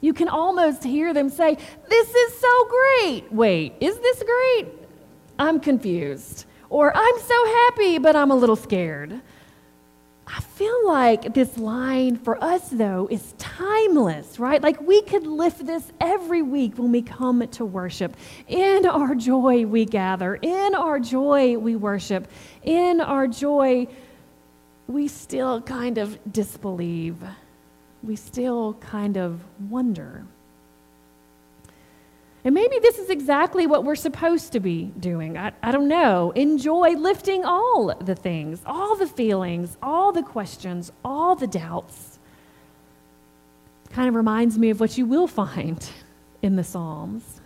You 0.00 0.14
can 0.14 0.28
almost 0.28 0.84
hear 0.84 1.12
them 1.12 1.28
say, 1.28 1.56
This 1.88 2.08
is 2.08 2.38
so 2.38 2.68
great. 2.68 3.32
Wait, 3.32 3.74
is 3.80 3.98
this 3.98 4.22
great? 4.22 4.68
I'm 5.38 5.60
confused. 5.60 6.46
Or 6.70 6.92
I'm 6.94 7.18
so 7.20 7.46
happy, 7.46 7.98
but 7.98 8.16
I'm 8.16 8.30
a 8.30 8.34
little 8.34 8.56
scared. 8.56 9.20
I 10.26 10.40
feel 10.40 10.86
like 10.86 11.34
this 11.34 11.58
line 11.58 12.16
for 12.16 12.42
us, 12.42 12.68
though, 12.70 13.08
is 13.10 13.34
timeless, 13.38 14.38
right? 14.38 14.62
Like 14.62 14.80
we 14.80 15.02
could 15.02 15.26
lift 15.26 15.66
this 15.66 15.92
every 16.00 16.42
week 16.42 16.78
when 16.78 16.92
we 16.92 17.02
come 17.02 17.46
to 17.46 17.64
worship. 17.64 18.16
In 18.48 18.86
our 18.86 19.14
joy, 19.14 19.66
we 19.66 19.84
gather. 19.84 20.36
In 20.36 20.74
our 20.74 20.98
joy, 20.98 21.58
we 21.58 21.76
worship. 21.76 22.28
In 22.62 23.00
our 23.00 23.28
joy, 23.28 23.86
we 24.86 25.08
still 25.08 25.60
kind 25.60 25.98
of 25.98 26.18
disbelieve. 26.32 27.16
We 28.02 28.16
still 28.16 28.74
kind 28.74 29.16
of 29.16 29.40
wonder. 29.70 30.24
And 32.44 32.54
maybe 32.54 32.78
this 32.78 32.98
is 32.98 33.08
exactly 33.08 33.66
what 33.66 33.84
we're 33.84 33.94
supposed 33.96 34.52
to 34.52 34.60
be 34.60 34.92
doing. 35.00 35.38
I, 35.38 35.52
I 35.62 35.72
don't 35.72 35.88
know. 35.88 36.30
Enjoy 36.32 36.90
lifting 36.90 37.42
all 37.44 37.94
the 37.94 38.14
things, 38.14 38.60
all 38.66 38.96
the 38.96 39.06
feelings, 39.06 39.78
all 39.82 40.12
the 40.12 40.22
questions, 40.22 40.92
all 41.02 41.34
the 41.36 41.46
doubts. 41.46 42.18
Kind 43.90 44.08
of 44.08 44.14
reminds 44.14 44.58
me 44.58 44.68
of 44.68 44.78
what 44.78 44.98
you 44.98 45.06
will 45.06 45.26
find 45.26 45.88
in 46.42 46.56
the 46.56 46.64
Psalms. 46.64 47.40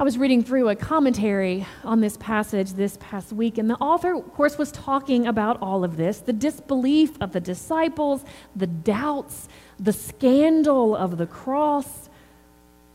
I 0.00 0.02
was 0.02 0.16
reading 0.16 0.42
through 0.42 0.70
a 0.70 0.74
commentary 0.74 1.66
on 1.84 2.00
this 2.00 2.16
passage 2.16 2.72
this 2.72 2.96
past 2.98 3.32
week, 3.32 3.58
and 3.58 3.68
the 3.68 3.76
author, 3.76 4.14
of 4.14 4.34
course, 4.34 4.58
was 4.58 4.72
talking 4.72 5.26
about 5.26 5.60
all 5.60 5.84
of 5.84 5.96
this 5.96 6.18
the 6.18 6.32
disbelief 6.32 7.12
of 7.20 7.32
the 7.32 7.40
disciples, 7.40 8.24
the 8.56 8.66
doubts, 8.66 9.48
the 9.78 9.92
scandal 9.92 10.96
of 10.96 11.18
the 11.18 11.26
cross 11.26 12.03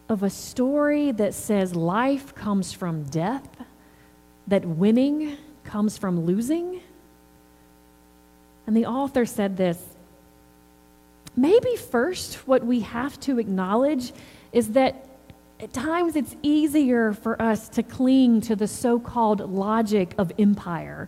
of 0.10 0.24
a 0.24 0.30
story 0.30 1.12
that 1.12 1.36
says 1.36 1.76
life 1.76 2.34
comes 2.34 2.74
from 2.74 3.04
death, 3.04 3.48
that 4.48 4.66
winning 4.66 5.38
comes 5.64 5.98
from 5.98 6.26
losing. 6.26 6.82
And 8.66 8.76
the 8.76 8.88
author 8.88 9.26
said 9.26 9.56
this 9.56 9.82
maybe 11.36 11.76
first, 11.76 12.48
what 12.48 12.66
we 12.66 12.82
have 12.82 13.20
to 13.22 13.40
acknowledge 13.40 14.12
is 14.52 14.70
that 14.70 15.06
at 15.60 15.72
times 15.72 16.16
it's 16.16 16.36
easier 16.42 17.14
for 17.14 17.40
us 17.42 17.70
to 17.70 17.84
cling 17.84 18.42
to 18.42 18.56
the 18.56 18.68
so 18.68 19.00
called 19.00 19.42
logic 19.42 20.16
of 20.18 20.32
empire 20.40 21.08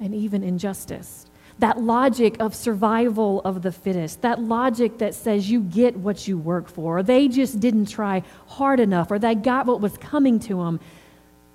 and 0.00 0.14
even 0.14 0.42
injustice 0.42 1.25
that 1.58 1.80
logic 1.80 2.36
of 2.38 2.54
survival 2.54 3.40
of 3.40 3.62
the 3.62 3.72
fittest, 3.72 4.22
that 4.22 4.40
logic 4.40 4.98
that 4.98 5.14
says 5.14 5.50
you 5.50 5.60
get 5.60 5.96
what 5.96 6.28
you 6.28 6.36
work 6.36 6.68
for, 6.68 6.98
or 6.98 7.02
they 7.02 7.28
just 7.28 7.60
didn't 7.60 7.86
try 7.86 8.22
hard 8.46 8.78
enough, 8.78 9.10
or 9.10 9.18
they 9.18 9.34
got 9.34 9.66
what 9.66 9.80
was 9.80 9.96
coming 9.98 10.38
to 10.40 10.56
them. 10.56 10.80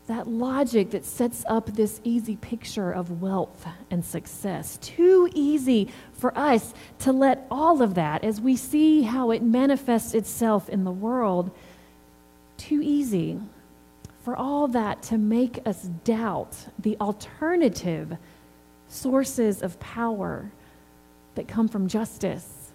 That 0.08 0.28
logic 0.28 0.90
that 0.92 1.06
sets 1.06 1.46
up 1.48 1.68
this 1.68 2.02
easy 2.04 2.36
picture 2.36 2.92
of 2.92 3.22
wealth 3.22 3.66
and 3.92 4.04
success. 4.04 4.78
Too 4.82 5.30
easy 5.36 5.90
for 6.14 6.36
us 6.38 6.74
to 7.00 7.12
let 7.12 7.46
all 7.52 7.82
of 7.82 7.94
that, 7.94 8.24
as 8.24 8.42
we 8.42 8.56
see 8.56 9.04
how 9.04 9.30
it 9.32 9.44
manifests 9.44 10.16
itself 10.16 10.68
in 10.68 10.84
the 10.84 10.92
world, 10.92 11.52
too 12.58 12.82
easy 12.82 13.40
for 14.24 14.36
all 14.36 14.68
that 14.68 15.02
to 15.04 15.18
make 15.18 15.60
us 15.66 15.84
doubt 16.04 16.56
the 16.78 16.98
alternative 17.00 18.18
sources 18.92 19.62
of 19.62 19.80
power 19.80 20.52
that 21.36 21.48
come 21.48 21.68
from 21.68 21.88
justice 21.88 22.72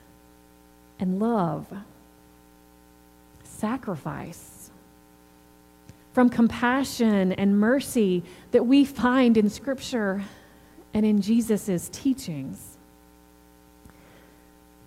and 0.98 1.20
love, 1.20 1.66
sacrifice, 3.44 4.70
from 6.14 6.30
compassion 6.30 7.32
and 7.32 7.60
mercy 7.60 8.22
that 8.52 8.64
we 8.66 8.84
find 8.84 9.36
in 9.36 9.50
Scripture 9.50 10.24
and 10.94 11.04
in 11.04 11.20
Jesus' 11.20 11.90
teachings. 11.92 12.78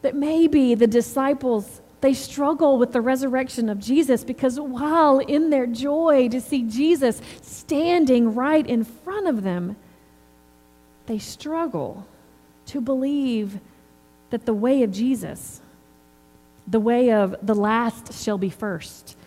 That 0.02 0.16
maybe 0.16 0.74
the 0.74 0.88
disciples 0.88 1.82
they 2.02 2.14
struggle 2.14 2.78
with 2.78 2.94
the 2.94 3.02
resurrection 3.02 3.70
of 3.70 3.78
Jesus 3.78 4.24
because 4.24 4.60
while 4.60 5.20
in 5.20 5.50
their 5.50 5.68
joy 5.68 6.30
to 6.30 6.40
see 6.40 6.64
Jesus 6.64 7.22
standing 7.42 8.34
right 8.34 8.66
in 8.66 8.86
front 8.86 9.28
of 9.28 9.44
them, 9.44 9.76
they 11.10 11.18
struggle 11.18 12.06
to 12.68 12.80
believe 12.80 13.60
that 14.30 14.46
the 14.46 14.54
way 14.54 14.84
of 14.84 14.92
Jesus, 14.92 15.60
the 16.68 16.80
way 16.80 17.12
of 17.12 17.36
the 17.42 17.56
last 17.56 18.14
shall 18.14 18.38
be 18.38 18.52
first, 18.52 19.18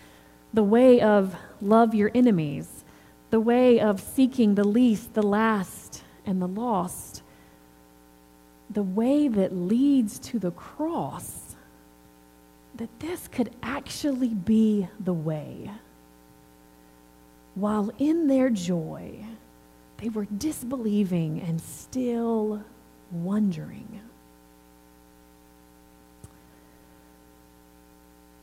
the 0.53 0.63
way 0.63 1.01
of 1.01 1.35
love 1.61 1.93
your 1.93 2.09
enemies, 2.15 2.85
the 3.31 3.39
way 3.41 3.81
of 3.81 3.99
seeking 3.99 4.55
the 4.55 4.63
least, 4.63 5.13
the 5.13 5.21
last, 5.21 6.03
and 6.25 6.41
the 6.41 6.47
lost, 6.47 7.21
the 8.69 8.81
way 8.81 9.27
that 9.27 9.53
leads 9.53 10.19
to 10.19 10.39
the 10.39 10.51
cross, 10.51 11.57
that 12.75 12.97
this 13.01 13.27
could 13.27 13.53
actually 13.61 14.29
be 14.29 14.87
the 15.01 15.13
way. 15.13 15.69
While 17.55 17.91
in 17.99 18.27
their 18.27 18.49
joy, 18.49 19.25
they 20.03 20.09
were 20.09 20.25
disbelieving 20.25 21.39
and 21.47 21.61
still 21.61 22.61
wondering. 23.09 24.01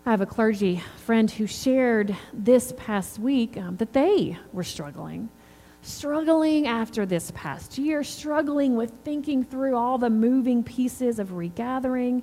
I 0.07 0.11
have 0.11 0.23
a 0.23 0.27
clergy 0.27 0.83
friend 1.05 1.31
who 1.31 1.47
shared 1.47 2.17
this 2.33 2.73
past 2.79 3.19
week 3.19 3.59
um, 3.59 3.77
that 3.77 3.93
they 3.93 4.39
were 4.55 4.65
struggling. 4.65 5.29
Struggling 5.83 6.67
after 6.67 7.05
this 7.05 7.31
past 7.33 7.77
year, 7.77 8.05
struggling 8.05 8.75
with 8.75 8.91
thinking 9.05 9.45
through 9.45 9.77
all 9.77 9.99
the 9.99 10.09
moving 10.09 10.65
pieces 10.65 11.19
of 11.19 11.33
regathering. 11.33 12.23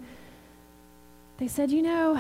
They 1.38 1.48
said, 1.48 1.70
You 1.70 1.84
know, 1.84 2.20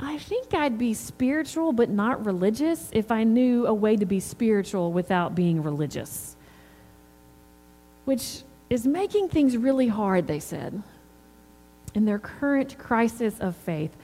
I 0.00 0.18
think 0.18 0.54
I'd 0.54 0.78
be 0.78 0.94
spiritual 0.94 1.72
but 1.72 1.90
not 1.90 2.24
religious 2.24 2.88
if 2.92 3.10
I 3.10 3.24
knew 3.24 3.66
a 3.66 3.74
way 3.74 3.96
to 3.96 4.06
be 4.06 4.20
spiritual 4.20 4.92
without 4.92 5.34
being 5.34 5.62
religious. 5.62 6.36
Which 8.04 8.42
is 8.70 8.86
making 8.86 9.28
things 9.28 9.56
really 9.56 9.88
hard, 9.88 10.26
they 10.26 10.40
said, 10.40 10.82
in 11.94 12.04
their 12.04 12.18
current 12.18 12.78
crisis 12.78 13.38
of 13.40 13.56
faith 13.56 13.96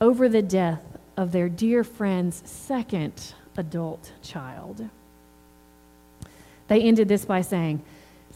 over 0.00 0.28
the 0.28 0.42
death 0.42 0.82
of 1.16 1.32
their 1.32 1.48
dear 1.48 1.84
friend's 1.84 2.42
second 2.48 3.34
adult 3.56 4.12
child. 4.22 4.88
They 6.68 6.80
ended 6.80 7.08
this 7.08 7.24
by 7.24 7.42
saying, 7.42 7.82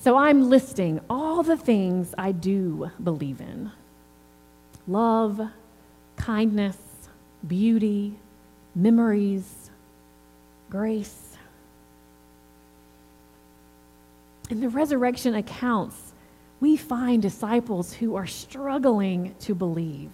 So 0.01 0.17
I'm 0.17 0.51
listing 0.51 1.01
all 1.09 1.43
the 1.43 1.57
things 1.57 2.15
I 2.19 2.33
do 2.33 2.91
believe 3.03 3.41
in 3.41 3.73
love, 4.87 5.41
kindness, 6.17 6.77
beauty, 7.49 8.15
memories, 8.75 9.71
grace. 10.71 11.37
In 14.51 14.61
the 14.61 14.69
resurrection 14.69 15.35
accounts, 15.35 16.13
we 16.61 16.77
find 16.77 17.21
disciples 17.21 17.93
who 17.93 18.17
are 18.17 18.27
struggling 18.27 19.35
to 19.41 19.55
believe. 19.55 20.11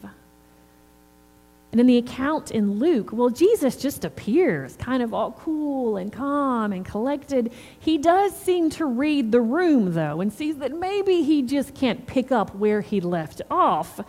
And 1.70 1.80
in 1.80 1.86
the 1.86 1.96
account 1.96 2.50
in 2.50 2.78
Luke, 2.78 3.10
well, 3.12 3.30
Jesus 3.30 3.76
just 3.76 4.04
appears 4.04 4.76
kind 4.76 5.02
of 5.02 5.14
all 5.14 5.32
cool 5.32 5.96
and 5.96 6.12
calm 6.12 6.70
and 6.72 6.84
collected. 6.84 7.50
He 7.78 7.96
does 7.96 8.36
seem 8.36 8.68
to 8.70 8.84
read 8.84 9.32
the 9.32 9.40
room, 9.40 9.94
though, 9.94 10.20
and 10.20 10.30
sees 10.30 10.58
that 10.58 10.78
maybe 10.78 11.22
he 11.22 11.40
just 11.40 11.74
can't 11.74 12.06
pick 12.06 12.30
up 12.30 12.54
where 12.54 12.82
he 12.82 13.00
left 13.00 13.40
off. 13.50 14.00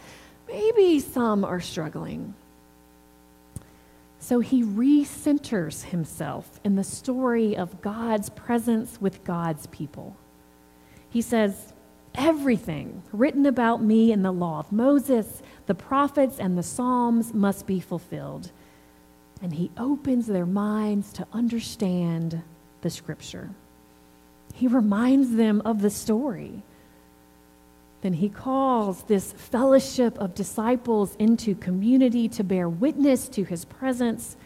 Maybe 0.45 0.99
some 0.99 1.45
are 1.45 1.61
struggling. 1.61 2.33
So 4.23 4.39
he 4.39 4.63
recenters 4.63 5.83
himself 5.83 6.61
in 6.63 6.77
the 6.77 6.83
story 6.85 7.57
of 7.57 7.81
God's 7.81 8.29
presence 8.29 9.01
with 9.01 9.25
God's 9.25 9.67
people. 9.67 10.15
He 11.09 11.21
says, 11.21 11.73
Everything 12.15 13.03
written 13.11 13.45
about 13.45 13.83
me 13.83 14.13
in 14.13 14.23
the 14.23 14.31
law 14.31 14.59
of 14.59 14.71
Moses, 14.71 15.41
the 15.65 15.75
prophets, 15.75 16.39
and 16.39 16.57
the 16.57 16.63
Psalms 16.63 17.33
must 17.33 17.67
be 17.67 17.81
fulfilled. 17.81 18.49
And 19.41 19.51
he 19.51 19.71
opens 19.77 20.25
their 20.25 20.45
minds 20.45 21.11
to 21.13 21.27
understand 21.33 22.43
the 22.79 22.89
scripture. 22.89 23.49
He 24.53 24.67
reminds 24.67 25.35
them 25.35 25.61
of 25.65 25.81
the 25.81 25.89
story. 25.89 26.63
Then 28.03 28.13
he 28.13 28.29
calls 28.29 29.03
this 29.03 29.31
fellowship 29.31 30.17
of 30.19 30.35
disciples 30.35 31.15
into 31.17 31.55
community 31.55 32.29
to 32.29 32.43
bear 32.43 32.69
witness 32.69 33.27
to 33.29 33.43
his 33.43 33.65
presence, 33.65 34.37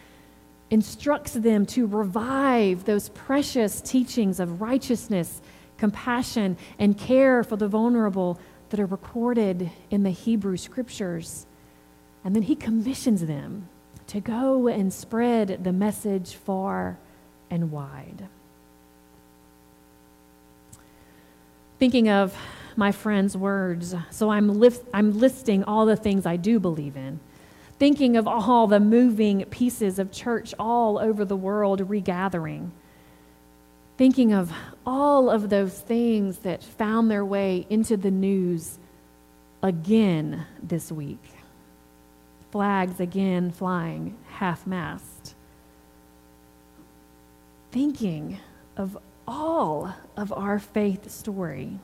instructs 0.70 1.34
them 1.34 1.66
to 1.66 1.86
revive 1.86 2.86
those 2.86 3.10
precious 3.10 3.82
teachings 3.82 4.40
of 4.40 4.62
righteousness 4.62 5.42
compassion, 5.78 6.58
and 6.80 6.98
care 6.98 7.44
for 7.44 7.56
the 7.56 7.68
vulnerable 7.68 8.40
that 8.70 8.80
are 8.80 8.86
recorded 8.86 9.72
in 9.90 10.04
the 10.04 10.10
Hebrew 10.10 10.58
scriptures. 10.58 11.46
And 12.24 12.36
then 12.36 12.44
he 12.44 12.56
commissions 12.56 13.26
them 13.26 13.70
to 14.08 14.20
go 14.20 14.68
and 14.68 14.92
spread 14.92 15.64
the 15.64 15.72
message 15.72 16.36
far 16.36 16.98
and 17.50 17.72
wide. 17.72 18.28
Thinking 21.80 22.10
of 22.10 22.36
my 22.78 22.92
friend's 22.92 23.36
words, 23.36 23.96
so 24.12 24.30
I'm, 24.30 24.64
I'm 24.94 25.20
listing 25.20 25.64
all 25.64 25.86
the 25.86 25.96
things 25.96 26.26
I 26.26 26.38
do 26.38 26.60
believe 26.60 26.96
in. 26.96 27.20
Thinking 27.80 28.18
of 28.18 28.28
all 28.28 28.68
the 28.68 28.80
moving 28.80 29.46
pieces 29.46 30.00
of 30.00 30.12
church 30.12 30.54
all 30.58 30.98
over 30.98 31.26
the 31.26 31.36
world 31.36 31.82
regathering 31.90 32.72
thinking 33.98 34.32
of 34.32 34.54
all 34.86 35.30
of 35.30 35.50
those 35.50 35.80
things 35.80 36.40
that 36.40 36.64
found 36.64 37.10
their 37.10 37.26
way 37.26 37.66
into 37.70 37.98
the 37.98 38.12
news 38.12 38.78
again 39.64 40.46
this 40.62 40.92
week. 40.92 41.24
Flags 42.52 43.00
again 43.00 43.52
flying 43.52 44.16
half 44.30 44.66
mast. 44.68 45.36
Thinking 47.72 48.38
of 48.78 48.98
all 49.28 49.94
of 50.16 50.32
our 50.32 50.60
faith 50.60 51.10
story. 51.10 51.80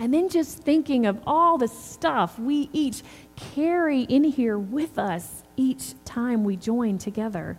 And 0.00 0.14
then 0.14 0.30
just 0.30 0.58
thinking 0.58 1.04
of 1.04 1.20
all 1.26 1.58
the 1.58 1.68
stuff 1.68 2.38
we 2.38 2.70
each 2.72 3.02
carry 3.36 4.02
in 4.02 4.24
here 4.24 4.58
with 4.58 4.98
us 4.98 5.42
each 5.56 5.92
time 6.06 6.42
we 6.42 6.56
join 6.56 6.96
together. 6.96 7.58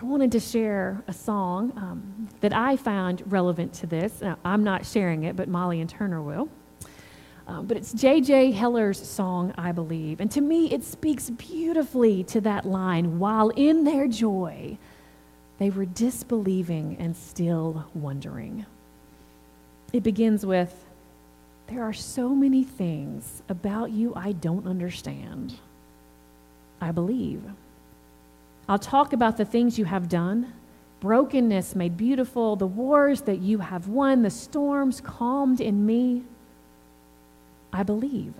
I 0.00 0.04
wanted 0.04 0.30
to 0.32 0.40
share 0.40 1.02
a 1.08 1.12
song 1.12 1.72
um, 1.76 2.28
that 2.40 2.52
I 2.52 2.76
found 2.76 3.24
relevant 3.26 3.74
to 3.74 3.88
this. 3.88 4.20
Now, 4.20 4.38
I'm 4.44 4.62
not 4.62 4.86
sharing 4.86 5.24
it, 5.24 5.34
but 5.34 5.48
Molly 5.48 5.80
and 5.80 5.90
Turner 5.90 6.22
will. 6.22 6.48
Um, 7.48 7.66
but 7.66 7.76
it's 7.76 7.92
J.J. 7.92 8.52
Heller's 8.52 9.04
song, 9.04 9.52
I 9.58 9.72
Believe. 9.72 10.20
And 10.20 10.30
to 10.30 10.40
me, 10.40 10.72
it 10.72 10.84
speaks 10.84 11.30
beautifully 11.30 12.22
to 12.24 12.40
that 12.42 12.64
line 12.64 13.18
while 13.18 13.48
in 13.50 13.82
their 13.82 14.06
joy, 14.06 14.78
they 15.58 15.68
were 15.68 15.84
disbelieving 15.84 16.96
and 17.00 17.16
still 17.16 17.86
wondering. 17.92 18.66
It 19.92 20.02
begins 20.02 20.44
with 20.46 20.84
There 21.66 21.82
are 21.82 21.92
so 21.92 22.30
many 22.30 22.64
things 22.64 23.42
about 23.48 23.90
you 23.90 24.12
I 24.14 24.32
don't 24.32 24.66
understand. 24.66 25.54
I 26.80 26.92
believe. 26.92 27.42
I'll 28.68 28.78
talk 28.78 29.12
about 29.12 29.36
the 29.36 29.44
things 29.44 29.78
you 29.78 29.84
have 29.84 30.08
done 30.08 30.52
brokenness 31.00 31.74
made 31.74 31.96
beautiful, 31.96 32.56
the 32.56 32.66
wars 32.66 33.22
that 33.22 33.38
you 33.38 33.58
have 33.58 33.88
won, 33.88 34.22
the 34.22 34.30
storms 34.30 35.00
calmed 35.00 35.60
in 35.60 35.84
me. 35.86 36.22
I 37.72 37.82
believe. 37.82 38.34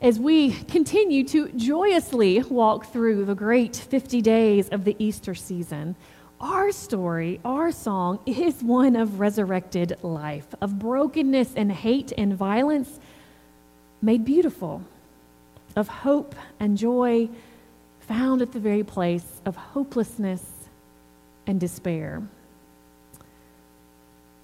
As 0.00 0.18
we 0.18 0.52
continue 0.52 1.24
to 1.24 1.48
joyously 1.52 2.40
walk 2.44 2.86
through 2.86 3.24
the 3.24 3.34
great 3.34 3.76
50 3.76 4.22
days 4.22 4.68
of 4.68 4.84
the 4.84 4.94
Easter 4.98 5.34
season, 5.34 5.96
our 6.40 6.70
story, 6.70 7.40
our 7.44 7.72
song, 7.72 8.20
is 8.26 8.62
one 8.62 8.94
of 8.96 9.20
resurrected 9.20 9.96
life, 10.02 10.46
of 10.60 10.78
brokenness 10.78 11.54
and 11.56 11.72
hate 11.72 12.12
and 12.16 12.34
violence 12.34 13.00
made 14.00 14.24
beautiful, 14.24 14.82
of 15.74 15.88
hope 15.88 16.34
and 16.60 16.78
joy 16.78 17.28
found 18.00 18.40
at 18.40 18.52
the 18.52 18.60
very 18.60 18.84
place 18.84 19.40
of 19.44 19.56
hopelessness 19.56 20.44
and 21.46 21.58
despair. 21.58 22.22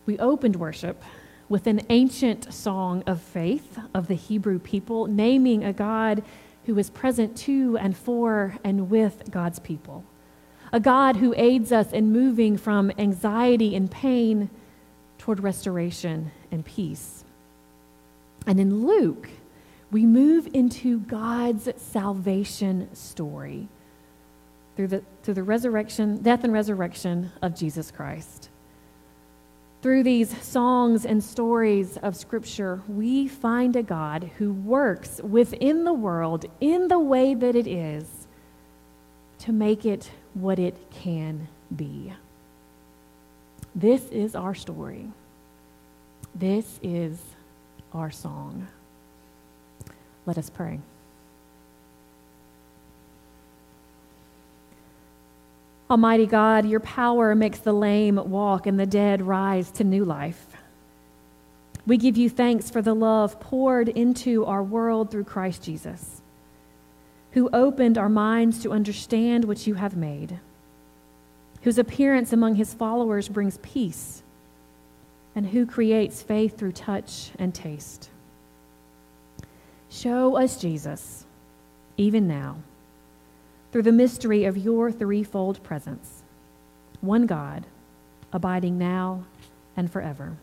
We 0.07 0.19
opened 0.19 0.57
worship 0.57 1.03
with 1.49 1.67
an 1.67 1.83
ancient 1.91 2.53
song 2.53 3.03
of 3.07 3.21
faith 3.21 3.79
of 3.95 4.09
the 4.09 4.15
Hebrew 4.15 4.59
people, 4.59 5.07
naming 5.07 5.65
a 5.65 5.73
God 5.73 6.23
who 6.67 6.79
is 6.79 6.91
present 6.91 7.37
to 7.37 7.77
and 7.79 7.97
for 7.97 8.57
and 8.65 8.91
with 8.91 9.31
God's 9.31 9.59
people. 9.59 10.05
A 10.75 10.81
God 10.81 11.15
who 11.15 11.33
aids 11.37 11.71
us 11.71 11.93
in 11.93 12.11
moving 12.11 12.57
from 12.57 12.91
anxiety 12.99 13.77
and 13.77 13.89
pain 13.89 14.51
toward 15.19 15.39
restoration 15.39 16.33
and 16.51 16.65
peace. 16.65 17.25
And 18.45 18.59
in 18.59 18.85
Luke, 18.85 19.29
we 19.93 20.05
move 20.05 20.49
into 20.53 20.99
God's 20.99 21.69
salvation 21.77 22.93
story 22.93 23.69
through 24.75 24.89
the, 24.89 25.05
through 25.23 25.35
the 25.35 25.45
resurrection, 25.45 26.21
death 26.21 26.43
and 26.43 26.53
resurrection 26.53 27.31
of 27.41 27.55
Jesus 27.55 27.93
Christ. 27.93 28.49
Through 29.81 30.03
these 30.03 30.37
songs 30.43 31.07
and 31.07 31.23
stories 31.23 31.99
of 31.99 32.17
Scripture, 32.17 32.83
we 32.89 33.29
find 33.29 33.77
a 33.77 33.83
God 33.85 34.29
who 34.39 34.53
works 34.53 35.21
within 35.23 35.85
the 35.85 35.93
world 35.93 36.47
in 36.61 36.89
the 36.89 36.99
way 36.99 37.33
that 37.33 37.55
it 37.55 37.69
is 37.69 38.27
to 39.39 39.53
make 39.53 39.87
it 39.87 40.11
what 40.35 40.59
it 40.59 40.77
can 40.91 41.49
be. 41.75 42.13
This 43.75 44.05
is 44.11 44.35
our 44.35 44.55
story. 44.55 45.07
This 46.35 46.79
is 46.83 47.19
our 47.93 48.11
song. 48.11 48.69
Let 50.27 50.39
us 50.39 50.51
pray. 50.51 50.81
Almighty 55.91 56.27
God, 56.27 56.67
your 56.67 56.81
power 56.81 57.35
makes 57.35 57.59
the 57.59 57.73
lame 57.73 58.17
walk 58.17 58.67
and 58.67 58.81
the 58.81 58.87
dead 58.87 59.23
rise 59.23 59.71
to 59.73 59.85
new 59.85 60.05
life. 60.05 60.57
We 61.87 61.99
give 61.99 62.17
you 62.17 62.31
thanks 62.31 62.71
for 62.71 62.81
the 62.81 62.95
love 62.95 63.39
poured 63.39 63.91
into 63.91 64.47
our 64.47 64.63
world 64.63 65.11
through 65.11 65.25
Christ 65.25 65.63
Jesus, 65.63 66.23
who 67.35 67.51
opened 67.53 67.99
our 67.99 68.09
minds 68.09 68.63
to 68.63 68.73
understand 68.73 69.45
what 69.45 69.67
you 69.67 69.75
have 69.75 69.97
made, 69.97 70.39
whose 71.63 71.79
appearance 71.79 72.33
among 72.33 72.55
his 72.55 72.73
followers 72.73 73.29
brings 73.29 73.59
peace, 73.59 74.23
and 75.35 75.49
who 75.49 75.67
creates 75.67 76.23
faith 76.23 76.57
through 76.57 76.71
touch 76.71 77.33
and 77.37 77.53
taste. 77.53 78.09
Show 79.91 80.37
us 80.37 80.61
Jesus, 80.61 81.27
even 81.97 82.29
now, 82.29 82.59
through 83.73 83.83
the 83.83 83.93
mystery 83.93 84.45
of 84.45 84.57
your 84.57 84.93
threefold 84.93 85.63
presence 85.65 86.23
one 87.01 87.27
God, 87.27 87.67
abiding 88.33 88.79
now 88.79 89.25
and 89.77 89.91
forever. 89.91 90.37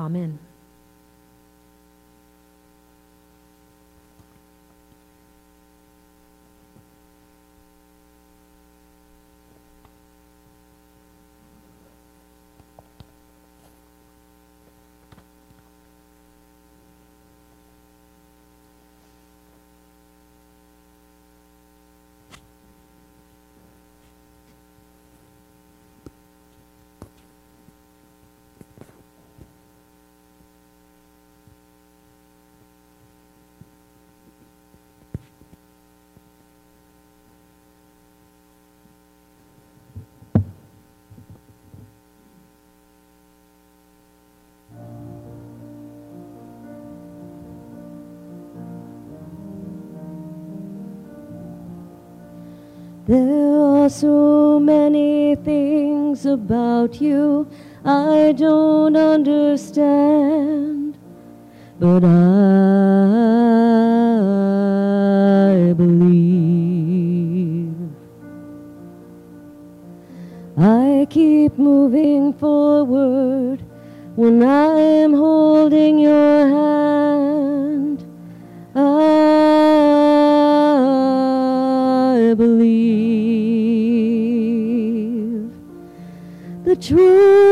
Amen. 0.00 0.38
There 53.06 53.60
are 53.60 53.88
so 53.88 54.58
many 54.58 55.36
things 55.36 56.26
about 56.26 57.00
you 57.00 57.46
I 57.84 58.34
don't 58.36 58.96
understand, 58.96 60.98
but 61.78 62.02
I 62.02 62.08
believe. 65.74 67.76
I 70.58 71.06
keep 71.08 71.56
moving 71.56 72.32
forward 72.32 73.62
when 74.16 74.42
I 74.42 74.80
am 74.80 75.14
holding 75.14 76.00
your 76.00 76.48
hand. 76.48 76.65
The 86.76 87.45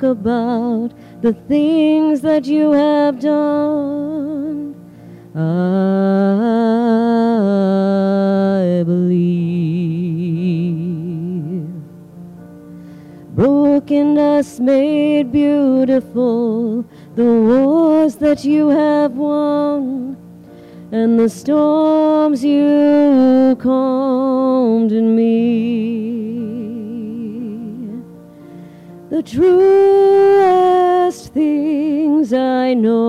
talk 0.00 0.10
about 0.10 0.92
the 1.20 1.32
things 1.48 2.20
that 2.22 2.46
you 2.46 2.72
have 2.72 3.20
done. 3.20 4.74
I 5.34 5.42
believe. 8.84 9.60
Brokenness 13.34 14.60
made 14.60 15.30
beautiful, 15.32 16.84
the 17.14 17.24
wars 17.24 18.16
that 18.16 18.44
you 18.44 18.68
have 18.68 19.12
won, 19.12 20.16
and 20.92 21.18
the 21.18 21.28
storms 21.28 22.44
you 22.44 23.56
calmed 23.60 24.92
in 24.92 25.14
me. 25.16 25.89
The 29.10 29.22
truest 29.24 31.02
things 31.32 32.32
I 32.32 32.74
know 32.74 33.00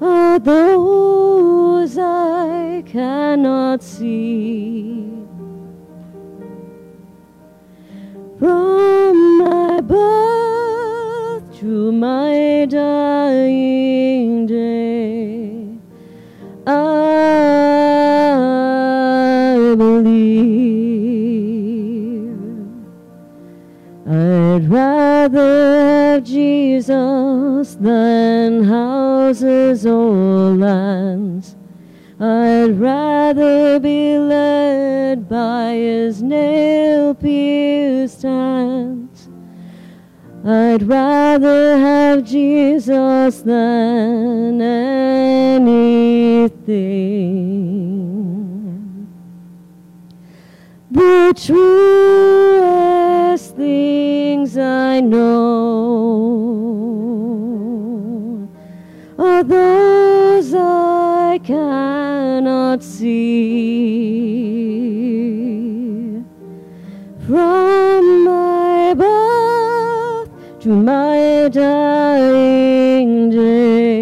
are 0.00 0.38
those 0.38 1.98
I 1.98 2.82
cannot 2.86 3.82
see. 3.82 5.12
From 8.38 9.38
my 9.38 9.82
birth 9.82 11.58
to 11.58 11.92
my 11.92 12.66
dying 12.70 14.05
rather 25.26 25.80
have 25.80 26.22
Jesus 26.22 27.74
than 27.74 28.62
houses 28.62 29.84
or 29.84 30.54
lands. 30.54 31.56
I'd 32.20 32.78
rather 32.78 33.80
be 33.80 34.18
led 34.18 35.28
by 35.28 35.72
his 35.72 36.22
nail 36.22 37.12
pierced 37.14 38.22
hands. 38.22 39.28
I'd 40.44 40.84
rather 40.84 41.76
have 41.76 42.22
Jesus 42.22 43.40
than 43.40 44.60
anything. 44.60 45.96
The 50.92 51.34
truest 53.36 53.56
things 53.56 54.56
I 54.56 55.00
know 55.00 55.26
are 59.18 59.44
those 59.44 60.54
I 60.54 61.38
cannot 61.44 62.82
see. 62.82 63.12
From 67.26 68.24
my 68.24 68.94
birth 68.94 70.30
to 70.60 70.68
my 70.68 71.50
dying 71.52 73.30
day, 73.30 73.95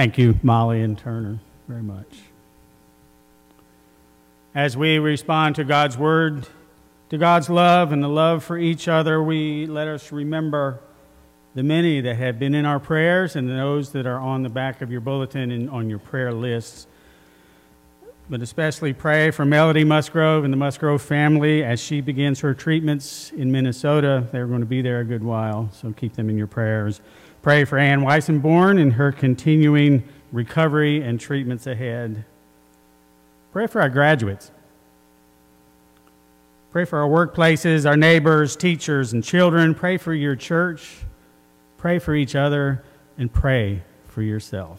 Thank 0.00 0.16
you, 0.16 0.40
Molly 0.42 0.80
and 0.80 0.96
Turner, 0.96 1.40
very 1.68 1.82
much. 1.82 2.20
As 4.54 4.74
we 4.74 4.98
respond 4.98 5.56
to 5.56 5.64
God's 5.64 5.98
word, 5.98 6.46
to 7.10 7.18
God's 7.18 7.50
love 7.50 7.92
and 7.92 8.02
the 8.02 8.08
love 8.08 8.42
for 8.42 8.56
each 8.56 8.88
other, 8.88 9.22
we 9.22 9.66
let 9.66 9.88
us 9.88 10.10
remember 10.10 10.80
the 11.54 11.62
many 11.62 12.00
that 12.00 12.16
have 12.16 12.38
been 12.38 12.54
in 12.54 12.64
our 12.64 12.80
prayers 12.80 13.36
and 13.36 13.46
those 13.50 13.92
that 13.92 14.06
are 14.06 14.18
on 14.18 14.42
the 14.42 14.48
back 14.48 14.80
of 14.80 14.90
your 14.90 15.02
bulletin 15.02 15.50
and 15.50 15.68
on 15.68 15.90
your 15.90 15.98
prayer 15.98 16.32
lists. 16.32 16.86
But 18.30 18.40
especially 18.40 18.94
pray 18.94 19.30
for 19.30 19.44
Melody 19.44 19.84
Musgrove 19.84 20.44
and 20.44 20.52
the 20.52 20.56
Musgrove 20.56 21.02
family 21.02 21.62
as 21.62 21.78
she 21.78 22.00
begins 22.00 22.40
her 22.40 22.54
treatments 22.54 23.32
in 23.32 23.52
Minnesota. 23.52 24.26
They're 24.32 24.46
going 24.46 24.60
to 24.60 24.66
be 24.66 24.80
there 24.80 25.00
a 25.00 25.04
good 25.04 25.22
while, 25.22 25.68
so 25.74 25.92
keep 25.92 26.14
them 26.14 26.30
in 26.30 26.38
your 26.38 26.46
prayers. 26.46 27.02
Pray 27.42 27.64
for 27.64 27.78
Ann 27.78 28.00
Weissenborn 28.00 28.80
and 28.80 28.94
her 28.94 29.12
continuing 29.12 30.06
recovery 30.30 31.02
and 31.02 31.18
treatments 31.18 31.66
ahead. 31.66 32.24
Pray 33.52 33.66
for 33.66 33.80
our 33.80 33.88
graduates. 33.88 34.50
Pray 36.70 36.84
for 36.84 37.00
our 37.00 37.08
workplaces, 37.08 37.88
our 37.88 37.96
neighbors, 37.96 38.54
teachers, 38.56 39.12
and 39.12 39.24
children. 39.24 39.74
Pray 39.74 39.96
for 39.96 40.14
your 40.14 40.36
church. 40.36 40.98
Pray 41.78 41.98
for 41.98 42.14
each 42.14 42.36
other 42.36 42.84
and 43.18 43.32
pray 43.32 43.82
for 44.06 44.22
yourself. 44.22 44.78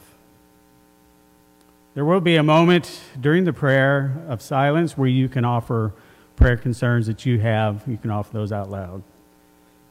There 1.94 2.06
will 2.06 2.22
be 2.22 2.38
a 2.38 2.44
moment 2.44 3.02
during 3.20 3.44
the 3.44 3.52
prayer 3.52 4.24
of 4.30 4.42
silence 4.42 4.98
where 4.98 5.10
you 5.10 5.28
can 5.28 5.44
offer 5.44 5.94
prayer 6.38 6.56
concerns 6.56 7.08
that 7.08 7.26
you 7.26 7.40
have. 7.40 7.84
You 7.86 7.98
can 7.98 8.12
offer 8.12 8.32
those 8.32 8.54
out 8.54 8.70
loud. 8.70 9.04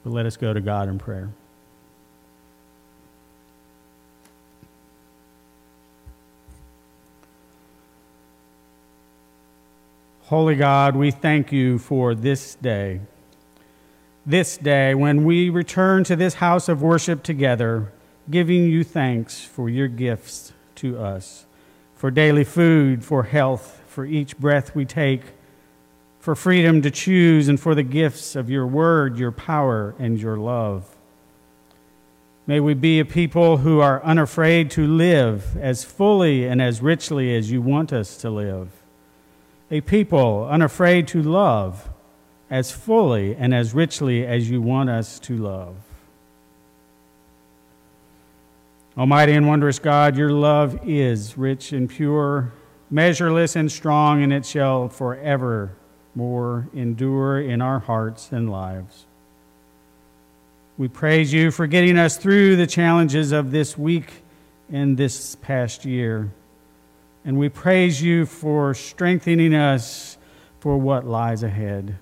But 0.03 0.14
let 0.14 0.25
us 0.25 0.39
go 0.39 0.55
to 0.55 0.61
God 0.62 0.89
in 0.89 0.99
prayer. 0.99 1.31
Holy 10.31 10.55
God, 10.55 10.95
we 10.95 11.11
thank 11.11 11.51
you 11.51 11.76
for 11.76 12.14
this 12.14 12.55
day. 12.55 13.01
This 14.24 14.57
day, 14.57 14.95
when 14.95 15.24
we 15.24 15.51
return 15.51 16.05
to 16.05 16.14
this 16.14 16.35
house 16.35 16.68
of 16.68 16.81
worship 16.81 17.24
together, 17.24 17.91
giving 18.31 18.62
you 18.62 18.85
thanks 18.85 19.41
for 19.41 19.68
your 19.68 19.89
gifts 19.89 20.53
to 20.76 20.97
us, 21.01 21.47
for 21.97 22.12
daily 22.12 22.45
food, 22.45 23.05
for 23.05 23.24
health, 23.24 23.83
for 23.89 24.07
each 24.07 24.39
breath 24.39 24.72
we 24.72 24.85
take, 24.85 25.22
for 26.20 26.37
freedom 26.37 26.81
to 26.83 26.93
choose, 26.93 27.49
and 27.49 27.59
for 27.59 27.74
the 27.74 27.83
gifts 27.83 28.37
of 28.37 28.49
your 28.49 28.68
word, 28.68 29.18
your 29.18 29.33
power, 29.33 29.97
and 29.99 30.20
your 30.20 30.37
love. 30.37 30.97
May 32.47 32.61
we 32.61 32.74
be 32.74 33.01
a 33.01 33.05
people 33.05 33.57
who 33.57 33.81
are 33.81 34.01
unafraid 34.05 34.70
to 34.70 34.87
live 34.87 35.57
as 35.57 35.83
fully 35.83 36.47
and 36.47 36.62
as 36.62 36.81
richly 36.81 37.35
as 37.35 37.51
you 37.51 37.61
want 37.61 37.93
us 37.93 38.16
to 38.18 38.31
live. 38.31 38.80
A 39.71 39.81
people 39.81 40.49
unafraid 40.51 41.07
to 41.09 41.23
love 41.23 41.89
as 42.51 42.73
fully 42.73 43.37
and 43.37 43.55
as 43.55 43.73
richly 43.73 44.27
as 44.27 44.51
you 44.51 44.61
want 44.61 44.91
us 44.91 45.21
to 45.21 45.37
love. 45.37 45.77
Almighty 48.99 49.33
and 49.33 49.47
wondrous 49.47 49.79
God, 49.79 50.16
your 50.16 50.33
love 50.33 50.81
is 50.85 51.39
rich 51.39 51.73
and 51.73 51.89
pure, 51.89 52.53
measureless 52.91 53.55
and 53.55 53.71
strong, 53.71 54.23
and 54.23 54.33
it 54.33 54.45
shall 54.45 54.89
forever 54.89 55.71
more 56.16 56.68
endure 56.75 57.41
in 57.41 57.62
our 57.62 57.79
hearts 57.79 58.33
and 58.33 58.51
lives. 58.51 59.07
We 60.77 60.89
praise 60.89 61.33
you 61.33 61.53
for 61.53 61.68
getting 61.68 61.97
us 61.97 62.16
through 62.16 62.57
the 62.57 62.66
challenges 62.66 63.31
of 63.31 63.53
this 63.53 63.79
week 63.79 64.25
and 64.73 64.97
this 64.97 65.37
past 65.37 65.85
year. 65.85 66.33
And 67.25 67.39
we 67.39 67.49
praise 67.49 68.03
you 68.03 68.27
for 68.27 68.75
strengthening 68.75 69.55
us 69.55 70.16
for 70.61 70.77
what 70.77 71.07
lies 71.07 71.43
ahead. 71.43 71.97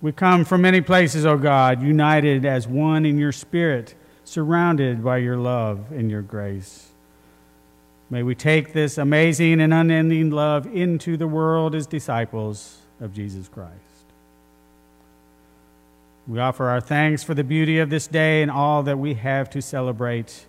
We 0.00 0.12
come 0.12 0.44
from 0.44 0.62
many 0.62 0.80
places, 0.80 1.26
O 1.26 1.32
oh 1.32 1.38
God, 1.38 1.82
united 1.82 2.44
as 2.44 2.68
one 2.68 3.04
in 3.04 3.18
your 3.18 3.32
spirit, 3.32 3.94
surrounded 4.24 5.02
by 5.02 5.18
your 5.18 5.36
love 5.36 5.90
and 5.90 6.10
your 6.10 6.22
grace. 6.22 6.88
May 8.10 8.22
we 8.22 8.34
take 8.34 8.72
this 8.72 8.96
amazing 8.96 9.60
and 9.60 9.74
unending 9.74 10.30
love 10.30 10.66
into 10.66 11.16
the 11.16 11.26
world 11.26 11.74
as 11.74 11.86
disciples 11.86 12.78
of 13.00 13.12
Jesus 13.12 13.48
Christ. 13.48 13.74
We 16.26 16.38
offer 16.38 16.68
our 16.68 16.80
thanks 16.80 17.24
for 17.24 17.34
the 17.34 17.44
beauty 17.44 17.78
of 17.78 17.90
this 17.90 18.06
day 18.06 18.42
and 18.42 18.50
all 18.50 18.82
that 18.84 18.98
we 18.98 19.14
have 19.14 19.50
to 19.50 19.62
celebrate. 19.62 20.46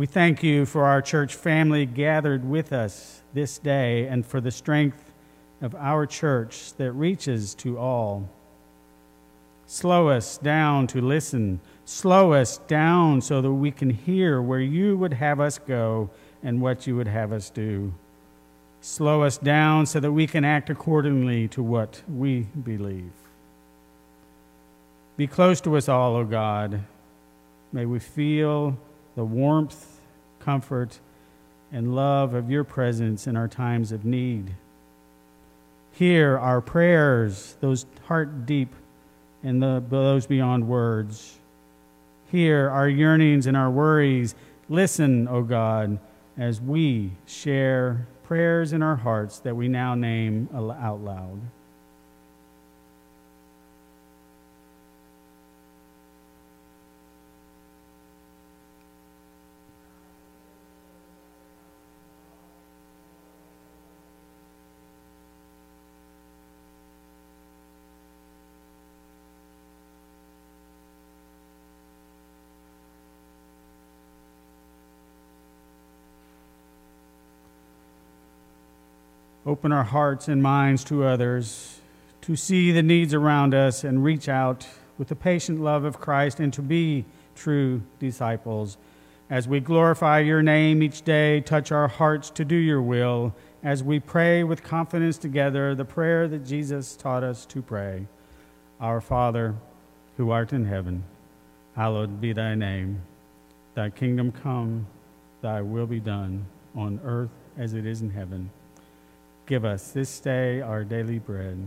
We 0.00 0.06
thank 0.06 0.42
you 0.42 0.64
for 0.64 0.86
our 0.86 1.02
church 1.02 1.34
family 1.34 1.84
gathered 1.84 2.42
with 2.42 2.72
us 2.72 3.20
this 3.34 3.58
day 3.58 4.06
and 4.06 4.24
for 4.24 4.40
the 4.40 4.50
strength 4.50 5.12
of 5.60 5.74
our 5.74 6.06
church 6.06 6.72
that 6.78 6.92
reaches 6.92 7.54
to 7.56 7.76
all. 7.76 8.26
Slow 9.66 10.08
us 10.08 10.38
down 10.38 10.86
to 10.86 11.02
listen. 11.02 11.60
Slow 11.84 12.32
us 12.32 12.56
down 12.66 13.20
so 13.20 13.42
that 13.42 13.52
we 13.52 13.70
can 13.70 13.90
hear 13.90 14.40
where 14.40 14.58
you 14.58 14.96
would 14.96 15.12
have 15.12 15.38
us 15.38 15.58
go 15.58 16.08
and 16.42 16.62
what 16.62 16.86
you 16.86 16.96
would 16.96 17.08
have 17.08 17.30
us 17.30 17.50
do. 17.50 17.92
Slow 18.80 19.22
us 19.22 19.36
down 19.36 19.84
so 19.84 20.00
that 20.00 20.12
we 20.12 20.26
can 20.26 20.46
act 20.46 20.70
accordingly 20.70 21.46
to 21.48 21.62
what 21.62 22.00
we 22.08 22.46
believe. 22.64 23.12
Be 25.18 25.26
close 25.26 25.60
to 25.60 25.76
us 25.76 25.90
all, 25.90 26.16
O 26.16 26.24
God. 26.24 26.84
May 27.70 27.84
we 27.84 27.98
feel 27.98 28.78
the 29.14 29.24
warmth, 29.24 30.00
comfort, 30.40 30.98
and 31.72 31.94
love 31.94 32.34
of 32.34 32.50
your 32.50 32.64
presence 32.64 33.26
in 33.26 33.36
our 33.36 33.48
times 33.48 33.92
of 33.92 34.04
need. 34.04 34.54
Hear 35.92 36.38
our 36.38 36.60
prayers, 36.60 37.56
those 37.60 37.86
heart 38.06 38.46
deep 38.46 38.74
and 39.42 39.62
the, 39.62 39.82
those 39.88 40.26
beyond 40.26 40.68
words. 40.68 41.38
Hear 42.30 42.70
our 42.70 42.88
yearnings 42.88 43.46
and 43.46 43.56
our 43.56 43.70
worries. 43.70 44.34
Listen, 44.68 45.26
O 45.28 45.42
God, 45.42 45.98
as 46.38 46.60
we 46.60 47.12
share 47.26 48.06
prayers 48.22 48.72
in 48.72 48.82
our 48.82 48.96
hearts 48.96 49.40
that 49.40 49.56
we 49.56 49.68
now 49.68 49.94
name 49.94 50.48
out 50.54 51.00
loud. 51.00 51.40
Open 79.46 79.72
our 79.72 79.84
hearts 79.84 80.28
and 80.28 80.42
minds 80.42 80.84
to 80.84 81.04
others, 81.04 81.80
to 82.22 82.36
see 82.36 82.72
the 82.72 82.82
needs 82.82 83.14
around 83.14 83.54
us 83.54 83.84
and 83.84 84.04
reach 84.04 84.28
out 84.28 84.66
with 84.98 85.08
the 85.08 85.16
patient 85.16 85.60
love 85.60 85.84
of 85.84 85.98
Christ 85.98 86.40
and 86.40 86.52
to 86.52 86.62
be 86.62 87.06
true 87.34 87.82
disciples. 87.98 88.76
As 89.30 89.48
we 89.48 89.60
glorify 89.60 90.18
your 90.18 90.42
name 90.42 90.82
each 90.82 91.02
day, 91.02 91.40
touch 91.40 91.72
our 91.72 91.88
hearts 91.88 92.30
to 92.30 92.44
do 92.44 92.56
your 92.56 92.82
will 92.82 93.34
as 93.62 93.82
we 93.82 94.00
pray 94.00 94.44
with 94.44 94.62
confidence 94.62 95.18
together 95.18 95.74
the 95.74 95.84
prayer 95.84 96.26
that 96.28 96.44
Jesus 96.44 96.96
taught 96.96 97.22
us 97.22 97.46
to 97.46 97.62
pray 97.62 98.06
Our 98.80 99.00
Father, 99.00 99.54
who 100.16 100.30
art 100.30 100.52
in 100.52 100.64
heaven, 100.64 101.04
hallowed 101.76 102.20
be 102.20 102.32
thy 102.32 102.54
name. 102.54 103.02
Thy 103.74 103.88
kingdom 103.90 104.32
come, 104.32 104.86
thy 105.40 105.62
will 105.62 105.86
be 105.86 106.00
done 106.00 106.44
on 106.74 107.00
earth 107.04 107.30
as 107.56 107.74
it 107.74 107.86
is 107.86 108.02
in 108.02 108.10
heaven. 108.10 108.50
Give 109.50 109.64
us 109.64 109.90
this 109.90 110.20
day 110.20 110.60
our 110.60 110.84
daily 110.84 111.18
bread, 111.18 111.58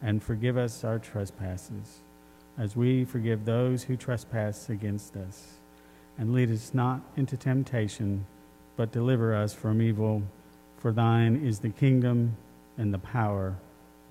and 0.00 0.22
forgive 0.22 0.56
us 0.56 0.84
our 0.84 0.98
trespasses, 0.98 1.98
as 2.56 2.76
we 2.76 3.04
forgive 3.04 3.44
those 3.44 3.82
who 3.82 3.94
trespass 3.94 4.70
against 4.70 5.16
us. 5.16 5.58
And 6.16 6.32
lead 6.32 6.50
us 6.50 6.72
not 6.72 7.02
into 7.18 7.36
temptation, 7.36 8.24
but 8.74 8.90
deliver 8.90 9.34
us 9.34 9.52
from 9.52 9.82
evil. 9.82 10.22
For 10.78 10.92
thine 10.92 11.44
is 11.44 11.58
the 11.58 11.68
kingdom, 11.68 12.38
and 12.78 12.94
the 12.94 12.98
power, 13.00 13.54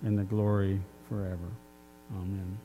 and 0.04 0.16
the 0.16 0.24
glory 0.24 0.80
forever. 1.10 1.50
Amen. 2.16 2.60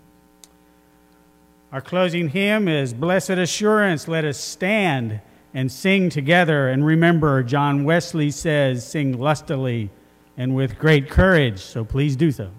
Our 1.73 1.81
closing 1.81 2.29
hymn 2.29 2.69
is 2.69 2.93
Blessed 2.93 3.31
Assurance. 3.31 4.09
Let 4.09 4.27
us 4.27 4.37
stand 4.37 5.23
and 5.55 5.73
sing 5.73 6.11
together. 6.11 6.69
And 6.69 6.85
remember, 6.85 7.43
John 7.43 7.85
Wesley 7.85 8.31
says, 8.31 8.87
Sing 8.87 9.19
lustily 9.19 9.89
and 10.37 10.55
with 10.55 10.79
great 10.79 11.11
courage, 11.11 11.61
so 11.61 11.85
please 11.85 12.17
do 12.17 12.31
so. 12.31 12.51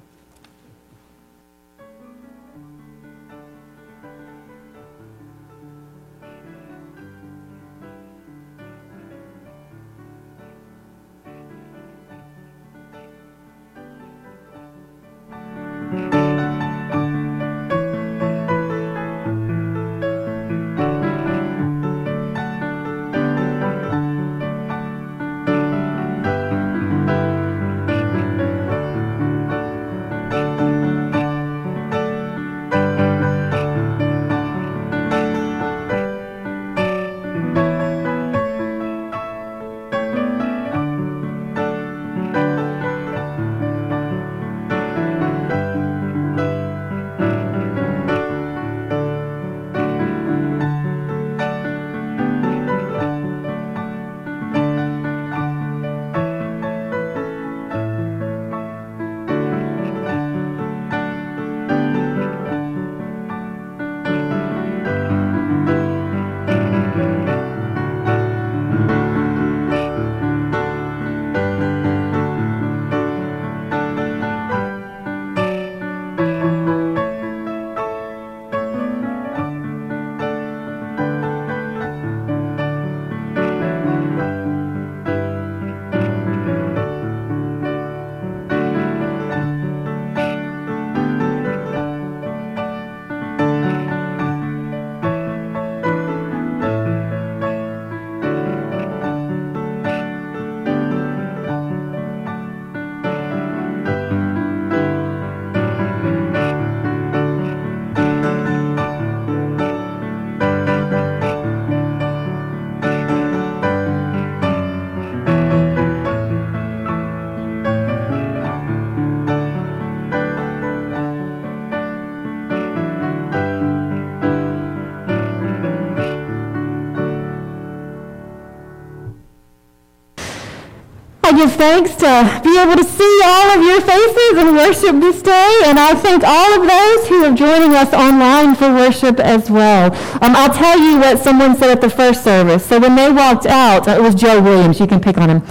Give 131.36 131.52
thanks 131.54 131.96
to 131.96 132.42
be 132.44 132.58
able 132.58 132.76
to 132.76 132.84
see 132.84 133.22
all 133.24 133.58
of 133.58 133.64
your 133.64 133.82
faces 133.82 134.38
and 134.38 134.56
worship 134.56 135.00
this 135.00 135.22
day, 135.22 135.62
and 135.66 135.78
I 135.78 135.94
thank 135.96 136.24
all 136.24 136.54
of 136.60 136.68
those 136.68 137.08
who 137.08 137.24
are 137.26 137.36
joining 137.36 137.76
us 137.76 137.94
online 137.94 138.56
for 138.56 138.74
worship 138.74 139.20
as 139.20 139.50
well. 139.50 139.94
Um, 140.22 140.36
I'll 140.36 140.54
tell 140.54 140.80
you 140.80 141.00
what 141.00 141.20
someone 141.20 141.56
said 141.56 141.72
at 141.72 141.82
the 141.82 141.90
first 141.90 142.24
service. 142.24 142.66
So 142.66 142.80
when 142.80 142.96
they 142.96 143.12
walked 143.12 143.46
out, 143.46 143.88
uh, 143.88 143.92
it 143.92 144.02
was 144.02 144.16
Joe 144.16 144.42
Williams, 144.42 144.80
you 144.80 144.88
can 144.88 145.00
pick 145.00 145.18
on 145.18 145.30
him. 145.30 145.42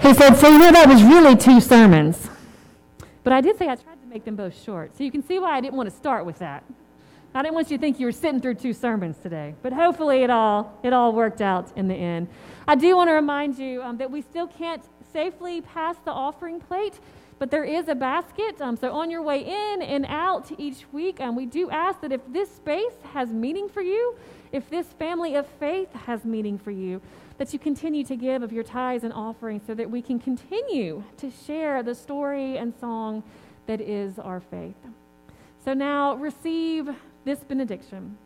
He 0.00 0.14
said, 0.14 0.34
So 0.34 0.48
you 0.48 0.58
know, 0.58 0.70
that 0.70 0.88
was 0.88 1.02
really 1.02 1.36
two 1.36 1.60
sermons. 1.60 2.28
But 3.24 3.32
I 3.32 3.40
did 3.40 3.58
say 3.58 3.68
I 3.68 3.74
tried 3.74 4.00
to 4.00 4.08
make 4.08 4.24
them 4.24 4.36
both 4.36 4.60
short. 4.62 4.96
So 4.96 5.04
you 5.04 5.10
can 5.10 5.26
see 5.26 5.38
why 5.38 5.56
I 5.56 5.60
didn't 5.60 5.74
want 5.74 5.90
to 5.90 5.94
start 5.94 6.24
with 6.24 6.38
that. 6.38 6.64
I 7.34 7.42
didn't 7.42 7.54
want 7.54 7.70
you 7.70 7.76
to 7.76 7.80
think 7.80 8.00
you 8.00 8.06
were 8.06 8.12
sitting 8.12 8.40
through 8.40 8.54
two 8.54 8.72
sermons 8.72 9.16
today, 9.18 9.54
but 9.62 9.72
hopefully 9.72 10.22
it 10.22 10.30
all 10.30 10.78
it 10.82 10.92
all 10.92 11.12
worked 11.12 11.40
out 11.40 11.70
in 11.76 11.86
the 11.86 11.94
end. 11.94 12.28
I 12.66 12.74
do 12.74 12.96
want 12.96 13.08
to 13.08 13.12
remind 13.12 13.58
you 13.58 13.82
um, 13.82 13.98
that 13.98 14.10
we 14.10 14.22
still 14.22 14.46
can't 14.46 14.82
safely 15.12 15.60
past 15.60 16.04
the 16.04 16.10
offering 16.10 16.60
plate, 16.60 17.00
but 17.38 17.50
there 17.50 17.64
is 17.64 17.88
a 17.88 17.94
basket. 17.94 18.60
Um, 18.60 18.76
so 18.76 18.92
on 18.92 19.10
your 19.10 19.22
way 19.22 19.40
in 19.40 19.82
and 19.82 20.06
out 20.06 20.50
each 20.58 20.84
week, 20.92 21.20
um, 21.20 21.36
we 21.36 21.46
do 21.46 21.70
ask 21.70 22.00
that 22.00 22.12
if 22.12 22.20
this 22.28 22.50
space 22.50 22.94
has 23.12 23.30
meaning 23.30 23.68
for 23.68 23.82
you, 23.82 24.16
if 24.52 24.68
this 24.70 24.86
family 24.86 25.34
of 25.34 25.46
faith 25.46 25.92
has 25.92 26.24
meaning 26.24 26.58
for 26.58 26.70
you, 26.70 27.00
that 27.38 27.52
you 27.52 27.58
continue 27.58 28.02
to 28.04 28.16
give 28.16 28.42
of 28.42 28.52
your 28.52 28.64
tithes 28.64 29.04
and 29.04 29.12
offerings 29.12 29.62
so 29.66 29.74
that 29.74 29.88
we 29.88 30.02
can 30.02 30.18
continue 30.18 31.04
to 31.16 31.30
share 31.30 31.82
the 31.82 31.94
story 31.94 32.56
and 32.56 32.74
song 32.80 33.22
that 33.66 33.80
is 33.80 34.18
our 34.18 34.40
faith. 34.40 34.74
So 35.64 35.74
now 35.74 36.14
receive 36.14 36.88
this 37.24 37.40
benediction. 37.40 38.16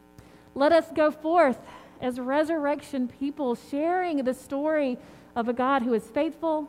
Let 0.54 0.72
us 0.72 0.86
go 0.94 1.10
forth 1.10 1.58
as 2.00 2.18
resurrection 2.18 3.08
people, 3.08 3.54
sharing 3.54 4.24
the 4.24 4.34
story 4.34 4.98
of 5.34 5.48
a 5.48 5.52
God 5.52 5.82
who 5.82 5.94
is 5.94 6.04
faithful, 6.04 6.68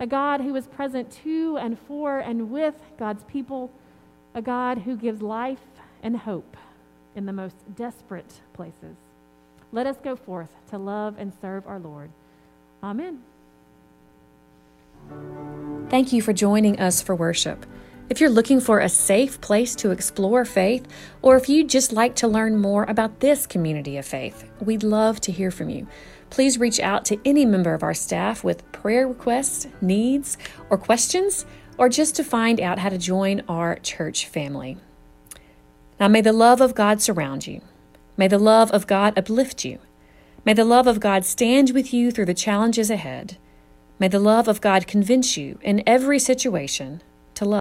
a 0.00 0.06
God 0.06 0.40
who 0.40 0.54
is 0.56 0.66
present 0.66 1.10
to 1.24 1.56
and 1.56 1.78
for 1.78 2.18
and 2.18 2.50
with 2.50 2.74
God's 2.98 3.24
people, 3.24 3.70
a 4.34 4.42
God 4.42 4.78
who 4.78 4.96
gives 4.96 5.22
life 5.22 5.60
and 6.02 6.16
hope 6.16 6.56
in 7.14 7.26
the 7.26 7.32
most 7.32 7.56
desperate 7.76 8.40
places. 8.52 8.96
Let 9.72 9.86
us 9.86 9.96
go 10.02 10.16
forth 10.16 10.50
to 10.70 10.78
love 10.78 11.16
and 11.18 11.32
serve 11.40 11.66
our 11.66 11.78
Lord. 11.78 12.10
Amen. 12.82 13.22
Thank 15.88 16.12
you 16.12 16.22
for 16.22 16.32
joining 16.32 16.80
us 16.80 17.02
for 17.02 17.14
worship. 17.14 17.66
If 18.10 18.20
you're 18.20 18.30
looking 18.30 18.60
for 18.60 18.80
a 18.80 18.88
safe 18.88 19.40
place 19.40 19.74
to 19.76 19.90
explore 19.90 20.44
faith, 20.44 20.86
or 21.22 21.36
if 21.36 21.48
you'd 21.48 21.70
just 21.70 21.92
like 21.92 22.14
to 22.16 22.28
learn 22.28 22.58
more 22.58 22.84
about 22.84 23.20
this 23.20 23.46
community 23.46 23.96
of 23.96 24.04
faith, 24.04 24.48
we'd 24.60 24.82
love 24.82 25.20
to 25.22 25.32
hear 25.32 25.50
from 25.50 25.70
you. 25.70 25.86
Please 26.34 26.58
reach 26.58 26.80
out 26.80 27.04
to 27.04 27.20
any 27.24 27.46
member 27.46 27.74
of 27.74 27.84
our 27.84 27.94
staff 27.94 28.42
with 28.42 28.72
prayer 28.72 29.06
requests, 29.06 29.68
needs, 29.80 30.36
or 30.68 30.76
questions, 30.76 31.46
or 31.78 31.88
just 31.88 32.16
to 32.16 32.24
find 32.24 32.60
out 32.60 32.80
how 32.80 32.88
to 32.88 32.98
join 32.98 33.44
our 33.48 33.76
church 33.76 34.26
family. 34.26 34.76
Now, 36.00 36.08
may 36.08 36.20
the 36.22 36.32
love 36.32 36.60
of 36.60 36.74
God 36.74 37.00
surround 37.00 37.46
you. 37.46 37.60
May 38.16 38.26
the 38.26 38.40
love 38.40 38.72
of 38.72 38.88
God 38.88 39.16
uplift 39.16 39.64
you. 39.64 39.78
May 40.44 40.54
the 40.54 40.64
love 40.64 40.88
of 40.88 40.98
God 40.98 41.24
stand 41.24 41.70
with 41.70 41.94
you 41.94 42.10
through 42.10 42.26
the 42.26 42.34
challenges 42.34 42.90
ahead. 42.90 43.38
May 44.00 44.08
the 44.08 44.18
love 44.18 44.48
of 44.48 44.60
God 44.60 44.88
convince 44.88 45.36
you 45.36 45.60
in 45.62 45.84
every 45.86 46.18
situation 46.18 47.00